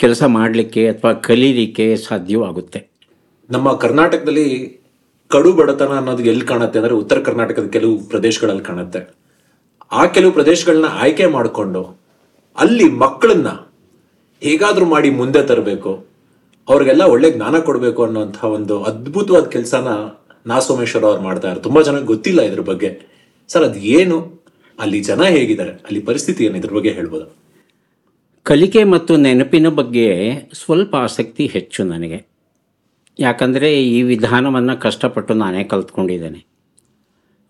[0.01, 2.79] ಕೆಲಸ ಮಾಡಲಿಕ್ಕೆ ಅಥವಾ ಕಲೀಲಿಕ್ಕೆ ಸಾಧ್ಯವಾಗುತ್ತೆ.
[3.49, 4.45] ನಮ್ಮ ಕರ್ನಾಟಕದಲ್ಲಿ
[5.31, 9.01] ಕಡು ಬಡತನ ಅನ್ನೋದು ಎಲ್ಲಿ ಕಾಣುತ್ತೆ ಅಂದರೆ ಉತ್ತರ ಕರ್ನಾಟಕದ ಕೆಲವು ಪ್ರದೇಶಗಳಲ್ಲಿ ಕಾಣುತ್ತೆ.
[9.91, 11.81] ಆ ಕೆಲವು ಪ್ರದೇಶಗಳನ್ನ ಆಯ್ಕೆ ಮಾಡಿಕೊಂಡು
[12.57, 13.51] ಅಲ್ಲಿ ಮಕ್ಕಳನ್ನ
[14.41, 15.91] ಹೇಗಾದರೂ ಮಾಡಿ ಮುಂದೆ ತರಬೇಕು,
[16.67, 19.89] ಅವ್ರಿಗೆಲ್ಲ ಒಳ್ಳೆ ಜ್ಞಾನ ಕೊಡಬೇಕು ಅನ್ನೋಂಥ ಒಂದು ಅದ್ಭುತವಾದ ಕೆಲಸನ
[20.45, 21.63] ನಾ ಸೋಮೇಶ್ವರ ಅವ್ರು ಮಾಡ್ತಾ ಇದ್ದಾರೆ.
[21.67, 22.91] ತುಂಬಾ ಜನಕ್ಕೆ ಗೊತ್ತಿಲ್ಲ ಇದ್ರ ಬಗ್ಗೆ.
[23.49, 24.17] ಸರ್, ಅದು ಏನು?
[24.79, 25.71] ಅಲ್ಲಿ ಜನ ಹೇಗಿದ್ದಾರೆ?
[25.71, 27.35] ಅಲ್ಲಿ ಪರಿಸ್ಥಿತಿ ಇದ್ರ ಬಗ್ಗೆ ಹೇಳ್ಬೋದು?
[28.43, 32.25] ಕಲಿಕೆ ಮತ್ತು ನೆನಪಿನ ಬಗ್ಗೆ ಸ್ವಲ್ಪ ಆಸಕ್ತಿ ಹೆಚ್ಚು ನನಗೆ.
[33.19, 36.45] ಯಾಕಂದರೆ ಈ ವಿಧಾನವನ್ನು ಕಷ್ಟಪಟ್ಟು ನಾನೇ ಕಲ್ತ್ಕೊಂಡಿದ್ದೇನೆ.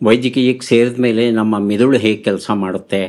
[0.04, 3.02] ವೈದ್ಯಕೀಯಕ್ಕೆ ಸೇರಿದ ಮೇಲೆ ನಮ್ಮ ಮಿದುಳು ಹೇಗೆ ಕೆಲಸ ಮಾಡುತ್ತೆ,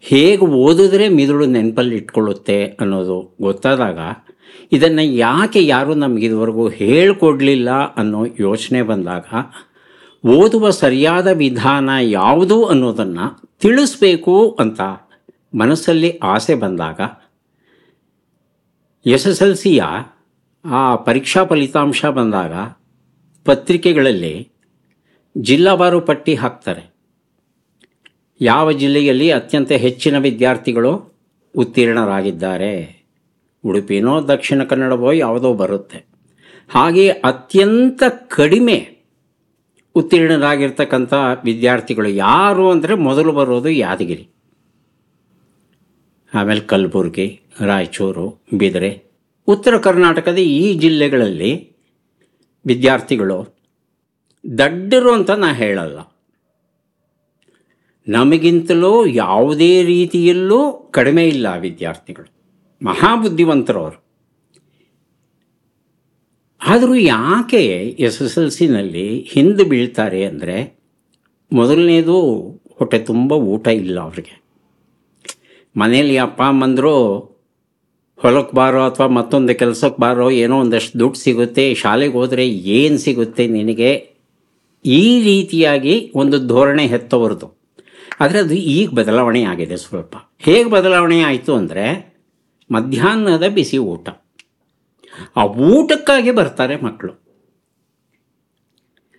[0.00, 3.98] ಹೇಗೆ ಓದಿದ್ರೆ ಮಿದುಳು ನೆನಪಲ್ಲಿ ಇಟ್ಕೊಳ್ಳುತ್ತೆ ಅನ್ನೋದು ಗೊತ್ತಾದಾಗ
[4.72, 9.24] ಇದನ್ನು ಯಾಕೆ ಯಾರೂ ನಮಗಿದುವರೆಗೂ ಹೇಳಿಕೊಡಲಿಲ್ಲ ಅನ್ನೋ ಯೋಚನೆ ಬಂದಾಗ,
[10.26, 14.80] ಓದುವ ಸರಿಯಾದ ವಿಧಾನ ಯಾವುದು ಅನ್ನೋದನ್ನು ತಿಳಿಸ್ಬೇಕು ಅಂತ
[15.54, 17.00] ಮನಸ್ಸಲ್ಲಿ ಆಸೆ ಬಂದಾಗ
[19.06, 19.82] ಎಸ್ ಎಸ್ ಎಲ್ ಸಿಯ
[20.64, 22.52] ಆ ಪರೀಕ್ಷಾ ಫಲಿತಾಂಶ ಬಂದಾಗ
[23.44, 24.50] ಪತ್ರಿಕೆಗಳಲ್ಲಿ
[25.38, 26.94] ಜಿಲ್ಲಾವಾರು ಪಟ್ಟಿ ಹಾಕ್ತಾರೆ.
[28.40, 31.22] ಯಾವ ಜಿಲ್ಲೆಯಲ್ಲಿ ಅತ್ಯಂತ ಹೆಚ್ಚಿನ ವಿದ್ಯಾರ್ಥಿಗಳು
[31.56, 33.04] ಉತ್ತೀರ್ಣರಾಗಿದ್ದಾರೆ?
[33.64, 36.06] ಉಡುಪಿನೋ ದಕ್ಷಿಣ ಕನ್ನಡವೋ ಯಾವುದೋ ಬರುತ್ತೆ.
[36.68, 38.95] ಹಾಗೆ ಅತ್ಯಂತ ಕಡಿಮೆ
[39.96, 44.28] ಉತ್ತೀರ್ಣರಾಗಿರ್ತಕ್ಕಂಥ ವಿದ್ಯಾರ್ಥಿಗಳು ಯಾರು ಅಂದರೆ ಮೊದಲು ಬರೋದು ಯಾದಗಿರಿ.
[46.34, 49.04] ಆಮೇಲೆ ಕಲಬುರಗಿ, ರಾಯಚೂರು, ಬಿದರೆ.
[49.48, 51.76] ಉತ್ತರ ಕರ್ನಾಟಕದ ಈ ಜಿಲ್ಲೆಗಳಲ್ಲಿ
[52.66, 53.56] ವಿದ್ಯಾರ್ಥಿಗಳು
[54.58, 55.98] ದಡ್ಡರು ಅಂತ ನಾ ಹೇಳಲ್ಲ.
[58.08, 62.30] ನಮಗಿಂತಲೂ ಯಾವುದೇ ರೀತಿಯಲ್ಲೂ ಕಡಿಮೆ ಇಲ್ಲ ವಿದ್ಯಾರ್ಥಿಗಳು.
[62.84, 64.05] ಮಹಾಬುದ್ಧಿವಂತರವರು.
[66.72, 67.60] ಆದರೂ ಯಾಕೆ
[68.06, 70.56] ಎಸ್ ಎಸ್ ಎಲ್ ಸಿನಲ್ಲಿ ಹಿಂದೆ ಬೀಳ್ತಾರೆ ಅಂದರೆ
[71.52, 72.16] ಮೊದಲನೇದು
[72.78, 74.34] ಹೊಟ್ಟೆ ತುಂಬ ಊಟ ಇಲ್ಲ ಅವರಿಗೆ.
[75.76, 76.94] ಮನೇಲಿ ಅಪ್ಪ ಅಮ್ಮಂದರು
[78.22, 82.44] ಹೊಲಕ್ಕೆ ಬಾರೋ ಅಥವಾ ಮತ್ತೊಂದು ಕೆಲಸಕ್ಕೆ ಬಾರೋ ಏನೋ ಒಂದಷ್ಟು ದುಡ್ಡು ಸಿಗುತ್ತೆ, ಶಾಲೆಗೆ ಹೋದರೆ
[82.78, 83.90] ಏನು ಸಿಗುತ್ತೆ ನಿನಗೆ?
[84.84, 87.48] ಈ ರೀತಿಯಾಗಿ ಒಂದು ಧೋರಣೆ ಹೆತ್ತವರದು.
[88.20, 90.14] ಆದರೆ ಅದು ಈಗ ಬದಲಾವಣೆ ಆಗಿದೆ ಸ್ವಲ್ಪ.
[90.46, 91.86] ಹೇಗೆ ಬದಲಾವಣೆ ಆಯಿತು ಅಂದರೆ
[92.70, 94.08] ಮಧ್ಯಾಹ್ನದ ಬಿಸಿ ಊಟ.
[95.36, 97.12] ಆ ಊಟಕ್ಕಾಗಿ ಬರ್ತಾರೆ ಮಕ್ಕಳು.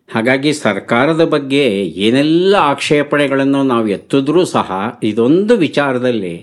[0.10, 1.64] ಹಾಗಾಗಿ ಸರ್ಕಾರದ ಬಗ್ಗೆ
[2.06, 4.72] ಏನೆಲ್ಲ ಆಕ್ಷೇಪಣೆಗಳನ್ನು ನಾವು ಎತ್ತಿದ್ರೂ ಸಹ
[5.04, 6.36] ಇದೊಂದು ವಿಚಾರದಲ್ಲಿ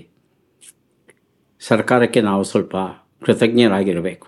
[1.61, 2.75] ಸರ್ಕಾರಕ್ಕೆ ನಾವು ಸ್ವಲ್ಪ
[3.25, 4.27] ಕೃತಜ್ಞರಾಗಿರಬೇಕು.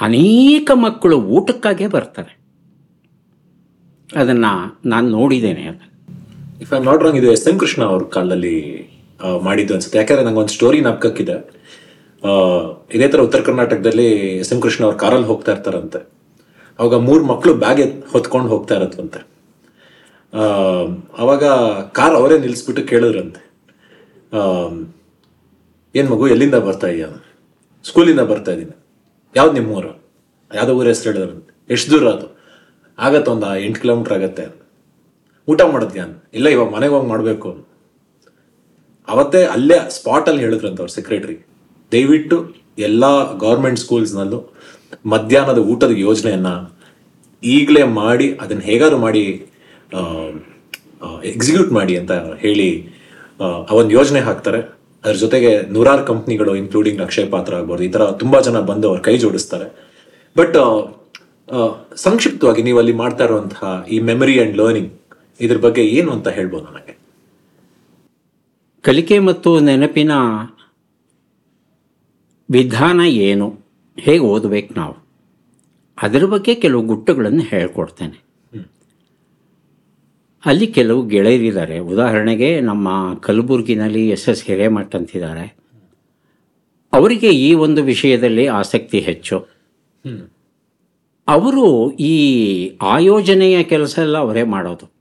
[0.00, 2.32] ಅನೇಕ ಮಕ್ಕಳು ಊಟಕ್ಕಾಗೆ ಬರ್ತಾರೆ.
[4.16, 4.52] ಅದನ್ನು
[4.88, 5.86] ನಾನು ನೋಡಿದ್ದೇನೆ ಅದನ್ನು
[6.64, 8.56] ಇಫ್ ಐ ನಾಟ್ ರಾಂಗ್ ಇದು ಎಸ್ ಎಂ ಕೃಷ್ಣ ಅವ್ರ ಕಾಲದಲ್ಲಿ
[9.42, 9.98] ಮಾಡಿದ್ದು ಅನ್ಸುತ್ತೆ.
[9.98, 11.36] ಯಾಕಂದ್ರೆ ನಂಗೆ ಒಂದು ಸ್ಟೋರಿ ನಾಪಕಕ್ಕಿದೆ
[12.90, 14.06] ಇದೇ ತರ ಉತ್ತರ ಕರ್ನಾಟಕದಲ್ಲಿ
[14.38, 16.00] ಎಸ್ ಎಂ ಕೃಷ್ಣ ಅವ್ರ ಕಾರಲ್ಲಿ ಹೋಗ್ತಾ ಇರ್ತಾರಂತೆ.
[16.78, 19.20] ಅವಾಗ ಮೂರು ಮಕ್ಕಳು ಬ್ಯಾಗ್ ಹೊತ್ಕೊಂಡು ಹೋಗ್ತಾ ಇರತ್ತಂತೆ
[20.32, 20.42] ಆ,
[21.18, 21.44] ಅವಾಗ
[21.92, 23.40] ಕಾರ್ ಅವರೇ ನಿಲ್ಲಿಸ್ಬಿಟ್ಟು ಕೇಳಿದ್ರಂತೆ.
[25.94, 27.08] ಏನ್ ಮಗು ಎಲ್ಲಿಂದ ಬರ್ತಾ ಇದೆಯಾ?
[27.84, 28.74] ಸ್ಕೂಲಿಂದ ಬರ್ತಾ ಇದ್ದೀನಿ
[29.34, 29.92] ಯಾವ್ದು ನಿಮ್ಮ ಊರು
[30.50, 31.54] ಯಾವ್ದೋ ಊರ ಹೆಸರು ಹೇಳಿದ್ರಂತೆ.
[31.70, 32.26] ಎಷ್ಟು ದೂರ ಅದು?
[32.98, 34.44] ಆಗತ್ತೆ ಒಂದು ಎಂಟು ಕಿಲೋಮೀಟರ್ ಆಗತ್ತೆ.
[35.48, 36.04] ಊಟ ಮಾಡಿದ್ಯಾ?
[36.34, 37.50] ಇಲ್ಲ ಇವಾಗ ಮನೆಗೆ ಹೋಗಿ ಮಾಡಬೇಕು.
[39.08, 41.36] ಅವತ್ತೇ ಅಲ್ಲೇ ಸ್ಪಾಟಲ್ಲಿ ಹೇಳಿದ್ರಂತ ಅವ್ರ ಸೆಕ್ರೆಟರಿ
[41.92, 42.36] ದಯವಿಟ್ಟು
[42.88, 43.04] ಎಲ್ಲ
[43.44, 44.40] ಗೌರ್ಮೆಂಟ್ ಸ್ಕೂಲ್ಸ್ನಲ್ಲೂ
[45.12, 46.50] ಮಧ್ಯಾಹ್ನದ ಊಟದ ಯೋಜನೆಯನ್ನ
[47.42, 49.22] ಈಗಲೇ ಮಾಡಿ, ಅದನ್ನು ಹೇಗಾದ್ರು ಮಾಡಿ
[51.32, 52.12] ಎಕ್ಸಿಕ್ಯೂಟ್ ಮಾಡಿ ಅಂತ
[52.44, 52.68] ಹೇಳಿ
[53.80, 54.60] ಒಂದು ಯೋಜನೆ ಹಾಕ್ತಾರೆ.
[55.04, 59.14] ಅದ್ರ ಜೊತೆಗೆ ನೂರಾರು ಕಂಪ್ನಿಗಳು ಇನ್ಕ್ಲೂಡಿಂಗ್ ಅಕ್ಷಯ ಪಾತ್ರ ಆಗ್ಬೋದು, ಈ ಥರ ತುಂಬ ಜನ ಬಂದು ಅವ್ರು ಕೈ
[59.24, 59.68] ಜೋಡಿಸ್ತಾರೆ.
[60.36, 60.56] ಬಟ್
[62.06, 64.90] ಸಂಕ್ಷಿಪ್ತವಾಗಿ ನೀವು ಅಲ್ಲಿ ಮಾಡ್ತಾ ಇರುವಂತಹ ಈ ಮೆಮರಿ ಅಂಡ್ ಲರ್ನಿಂಗ್
[65.40, 66.94] ಇದ್ರ ಬಗ್ಗೆ ಏನು ಅಂತ ಹೇಳ್ಬೋದು ನನಗೆ
[68.84, 70.12] ಕಲಿಕೆ ಮತ್ತು ನೆನಪಿನ
[72.50, 73.58] ವಿಧಾನ ಏನು?
[73.98, 75.08] ಹೇಗೆ ಓದಬೇಕು ನಾವು?
[76.02, 78.28] ಅದರ ಬಗ್ಗೆ ಕೆಲವು ಗುಟ್ಟುಗಳನ್ನು ಹೇಳ್ಕೊಡ್ತೇನೆ.
[80.46, 81.78] ಅಲ್ಲಿ ಕೆಲವು ಗೆಳೆಯರಿದ್ದಾರೆ.
[81.78, 85.58] ಉದಾಹರಣೆಗೆ ನಮ್ಮ ಕಲಬುರಗಿನಲ್ಲಿ ಎಸ್ ಎಸ್ ಹಿರೇಮಠ್ ಅಂತಿದ್ದಾರೆ.
[86.92, 89.46] ಅವರಿಗೆ ಈ ಒಂದು ವಿಷಯದಲ್ಲಿ ಆಸಕ್ತಿ ಹೆಚ್ಚು.
[91.28, 92.14] ಅವರು ಈ
[92.82, 94.92] ಆಯೋಜನೆಯ ಕೆಲಸ ಎಲ್ಲ ಅವರೇ ಮಾಡೋದು.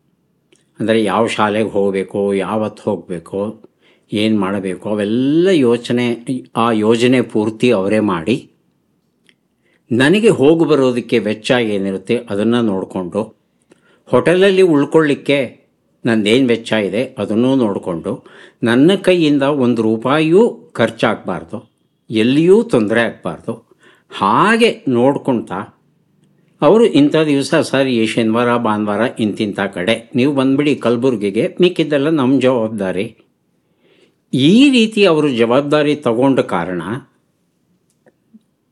[0.79, 3.66] ಅಂದರೆ ಯಾವ ಶಾಲೆಗೆ ಹೋಗಬೇಕು ಯಾವತ್ತು ಹೋಗಬೇಕು
[4.11, 4.85] ಏನು ಮಾಡಬೇಕು?
[4.93, 6.05] ಅವೆಲ್ಲ ಯೋಚನೆ,
[6.63, 8.35] ಆ ಯೋಜನೆ ಪೂರ್ತಿ ಅವರೇ ಮಾಡಿ,
[9.91, 13.21] ನನಗೆ ಹೋಗಿ ಬರೋದಕ್ಕೆ ವೆಚ್ಚ ಏನಿರುತ್ತೆ ಅದನ್ನು ನೋಡಿಕೊಂಡು,
[14.11, 15.39] ಹೋಟೆಲಲ್ಲಿ ಉಳ್ಕೊಳ್ಳಿಕ್ಕೆ
[16.05, 18.11] ನಂದೇನು ವೆಚ್ಚ ಇದೆ ಅದನ್ನೂ ನೋಡಿಕೊಂಡು,
[18.63, 20.43] ನನ್ನ ಕೈಯಿಂದ ಒಂದು ರೂಪಾಯಿಯೂ
[20.79, 21.57] ಖರ್ಚಾಗಬಾರ್ದು,
[22.09, 23.53] ಎಲ್ಲಿಯೂ ತೊಂದರೆ ಆಗಬಾರ್ದು.
[24.11, 25.59] ಹಾಗೆ ನೋಡ್ಕೊಳ್ತಾ
[26.61, 33.05] ಅವರು ಇಂಥ ದಿವಸ ಸರ್, ಈ ಶನಿವಾರ, ಭಾನುವಾರ ಇಂತಿಂಥ ಕಡೆ, ನೀವು ಬಂದ್ಬಿಡಿ ಕಲಬುರ್ಗಿಗೆ, ಮಿಕ್ಕಿದ್ದೆಲ್ಲ ನಮ್ಮ ಜವಾಬ್ದಾರಿ.
[34.33, 36.81] ಈ ರೀತಿ ಅವರು ಜವಾಬ್ದಾರಿ ತಗೊಂಡ ಕಾರಣ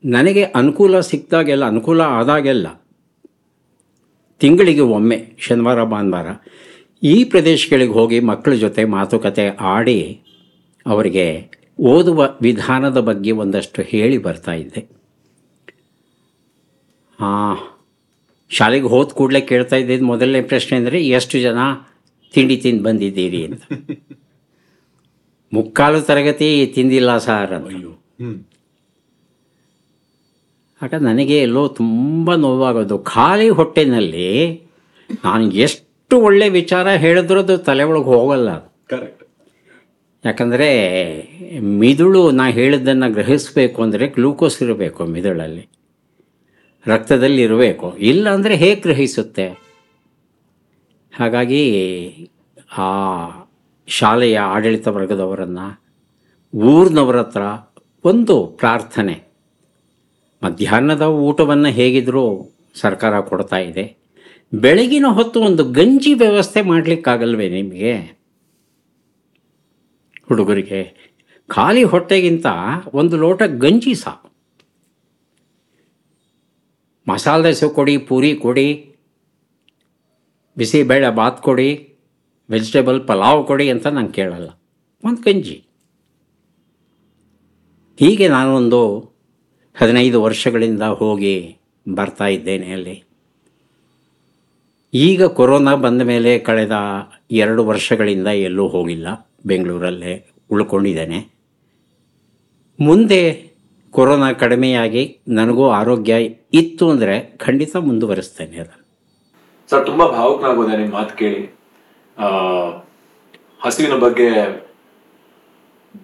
[0.04, 2.66] ನನಗೆ ಅನುಕೂಲ ಸಿಕ್ಕಿದಾಗೆಲ್ಲ ಅನುಕೂಲ ಆದಾಗೆಲ್ಲ
[4.40, 6.28] ತಿಂಗಳಿಗೆ ಒಮ್ಮೆ, ಶನಿವಾರ, ಭಾನುವಾರ
[7.02, 9.98] ಈ ಪ್ರದೇಶಗಳಿಗೆ ಹೋಗಿ ಮಕ್ಕಳ ಜೊತೆ ಮಾತುಕತೆ ಆಡಿ
[10.86, 11.26] ಅವರಿಗೆ
[11.86, 14.82] ಓದುವ ವಿಧಾನದ ಬಗ್ಗೆ ಒಂದಷ್ಟು ಹೇಳಿ ಬರ್ತಾ ಇದ್ದೆ.
[18.50, 21.58] ಶಾಲೆಗೆ ಹೋದ ಕೂಡಲೇ ಕೇಳ್ತಾ ಇದ್ದಿದ್ದು ಮೊದಲನೇ ಪ್ರಶ್ನೆ ಅಂದರೆ, ಎಷ್ಟು ಜನ
[22.34, 23.46] ತಿಂಡಿ ತಿಂದು ಬಂದಿದ್ದೀರಿ?
[23.46, 23.62] ಅಂತ.
[25.52, 27.90] ಮುಕ್ಕಾಲು ತರಗತಿ ತಿಂದಿಲ್ಲ ಸಾರ್ ಅಯ್ಯೋ.
[30.82, 32.98] ಆಗ ನನಗೆ ಎಲ್ಲೋ ತುಂಬ ನೋವಾಗೋದು.
[32.98, 34.62] ಖಾಲಿ ಹೊಟ್ಟೆನಲ್ಲಿ
[35.24, 38.50] ನಾನು ಎಷ್ಟು ಒಳ್ಳೆ ವಿಚಾರ ಹೇಳಿದ್ರೂ ಅದು ತಲೆ ಒಳಗೆ ಹೋಗಲ್ಲ.
[38.50, 38.86] ಅದು.
[38.88, 39.24] ಕರೆಕ್ಟ್
[40.26, 40.68] ಯಾಕಂದರೆ
[41.60, 45.68] ಮಿದುಳು ನಾ ಹೇಳಿದ್ದನ್ನು ಗ್ರಹಿಸಬೇಕು ಅಂದರೆ ಗ್ಲೂಕೋಸ್ ಇರಬೇಕು ಮಿದುಳಲ್ಲಿ.
[46.86, 47.96] ರಕ್ತದಲ್ಲಿ ಇರಬೇಕು.
[47.96, 49.48] ಇಲ್ಲ ಅಂದರೆ ಹೇಗೆ ಗ್ರಹಿಸುತ್ತೆ?
[51.18, 51.62] ಹಾಗಾಗಿ
[52.78, 52.90] ಆ
[53.86, 55.66] ಶಾಲೆಯ ಆಡಳಿತ ವರ್ಗದವರನ್ನು
[56.54, 57.40] ಊರಿನವರ ಹತ್ರ
[58.04, 59.22] ಒಂದು ಪ್ರಾರ್ಥನೆ.
[60.42, 63.96] ಮಧ್ಯಾಹ್ನದ ಊಟವನ್ನು ಹೇಗಿದ್ರೂ ಸರ್ಕಾರ ಕೊಡ್ತಾ ಇದೆ.
[64.54, 67.94] ಬೆಳಗಿನ ಹೊತ್ತು ಒಂದು ಗಂಜಿ ವ್ಯವಸ್ಥೆ ಮಾಡಲಿಕ್ಕಾಗಲ್ವೇ ನಿಮಗೆ?
[70.28, 70.80] ಹುಡುಗರಿಗೆ
[71.48, 72.46] ಖಾಲಿ ಹೊಟ್ಟೆಗಿಂತ
[72.94, 74.32] ಒಂದು ಲೋಟ ಗಂಜಿ ಸಾ
[77.08, 78.94] ಮಸಾಲೆ ದೋಸೆ ಕೊಡಿ, ಪೂರಿ ಕೊಡಿ,
[80.56, 81.95] ಬಿಸಿಬೇಳೆ ಬಾತ್ ಕೊಡಿ
[82.50, 84.48] ವೆಜಿಟೇಬಲ್ ಪಲಾವ್ ಕೊಡಿ ಅಂತ ನಾನು ಕೇಳಲ್ಲ
[85.04, 85.56] ಒಂದು ಗಂಜಿ
[87.98, 88.80] ಹೀಗೆ ನಾನೊಂದು
[89.76, 91.34] ಹದಿನೈದು ವರ್ಷಗಳಿಂದ ಹೋಗಿ
[91.86, 92.96] ಬರ್ತಾ ಇದ್ದೇನೆ ಅಲ್ಲಿ
[94.94, 96.76] ಈಗ ಕೊರೋನಾ ಬಂದ ಮೇಲೆ ಕಳೆದ
[97.30, 99.08] ಎರಡು ವರ್ಷಗಳಿಂದ ಎಲ್ಲೂ ಹೋಗಿಲ್ಲ
[99.46, 100.14] ಬೆಂಗಳೂರಲ್ಲೇ
[100.50, 101.18] ಉಳ್ಕೊಂಡಿದ್ದೇನೆ
[102.78, 103.20] ಮುಂದೆ
[103.94, 106.14] ಕೊರೋನಾ ಕಡಿಮೆಯಾಗಿ ನನಗೂ ಆರೋಗ್ಯ
[106.52, 108.84] ಇತ್ತು ಅಂದರೆ ಖಂಡಿತ ಮುಂದುವರಿಸ್ತೇನೆ ಅದನ್ನು
[109.70, 111.42] ಸರ್ ತುಂಬ ಭಾವುಕನಾಗೋದೆ ನಿಮ್ಮ ಮಾತು ಕೇಳಿ
[113.64, 114.28] ಹಸುವಿನ ಬಗ್ಗೆ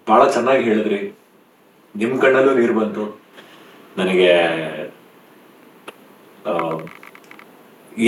[0.09, 1.01] ಬಹಳ ಚೆನ್ನಾಗಿ ಹೇಳಿದ್ರಿ.
[1.95, 3.05] ನಿಮ್ ಕಣ್ಣಲ್ಲೂ ನೀರು ಬಂತು.
[3.99, 4.31] ನನಗೆ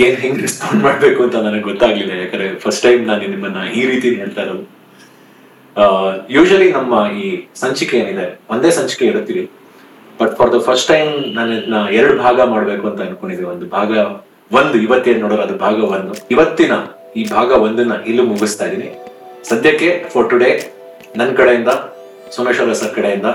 [0.03, 2.13] ಏನ್ ಹೆಂಗ್ ರೆಸ್ಪಾಂಡ್ ಮಾಡ್ಬೇಕು ಅಂತ ನನಗೆ ಗೊತ್ತಾಗ್ಲಿಲ್ಲ.
[2.21, 4.65] ಯಾಕಂದ್ರೆ ಫಸ್ಟ್ ಟೈಮ್ ನಾನು ನಿಮ್ಮನ್ನ ಈ ರೀತಿ ಹೇಳ್ತಾ ಇರೋದು.
[6.35, 7.25] ಯೂಶಲಿ ನಮ್ಮ ಈ
[7.61, 9.43] ಸಂಚಿಕೆ ಏನಿದೆ, ಒಂದೇ ಸಂಚಿಕೆ ಇರುತ್ತೀವಿ
[10.19, 13.91] but for the first time ನಾನು ಎರಡು ಭಾಗ ಮಾಡ್ಬೇಕು ಅಂತ ಅನ್ಕೊಂಡಿದ್ವಿ ಒಂದು ಭಾಗ
[14.59, 16.13] ಒಂದು, ಇವತ್ತೇನ್ ನೋಡೋರು ಅದು ಭಾಗ ಒಂದು.
[16.35, 16.75] ಇವತ್ತಿನ
[17.19, 18.87] ಈ ಭಾಗ ಒಂದನ್ನ ಇಲ್ಲೂ ಮುಗಿಸ್ತಾ ಇದೀನಿ.
[19.49, 20.49] ಸದ್ಯಕ್ಕೆ ಫಾರ್ ಟುಡೇ
[21.17, 21.71] ನನ್ನ ಕಡೆಯಿಂದ
[22.35, 23.27] ಸೋಮೇಶ್ವರ ಸರ್ ಕಡೆಯಿಂದ.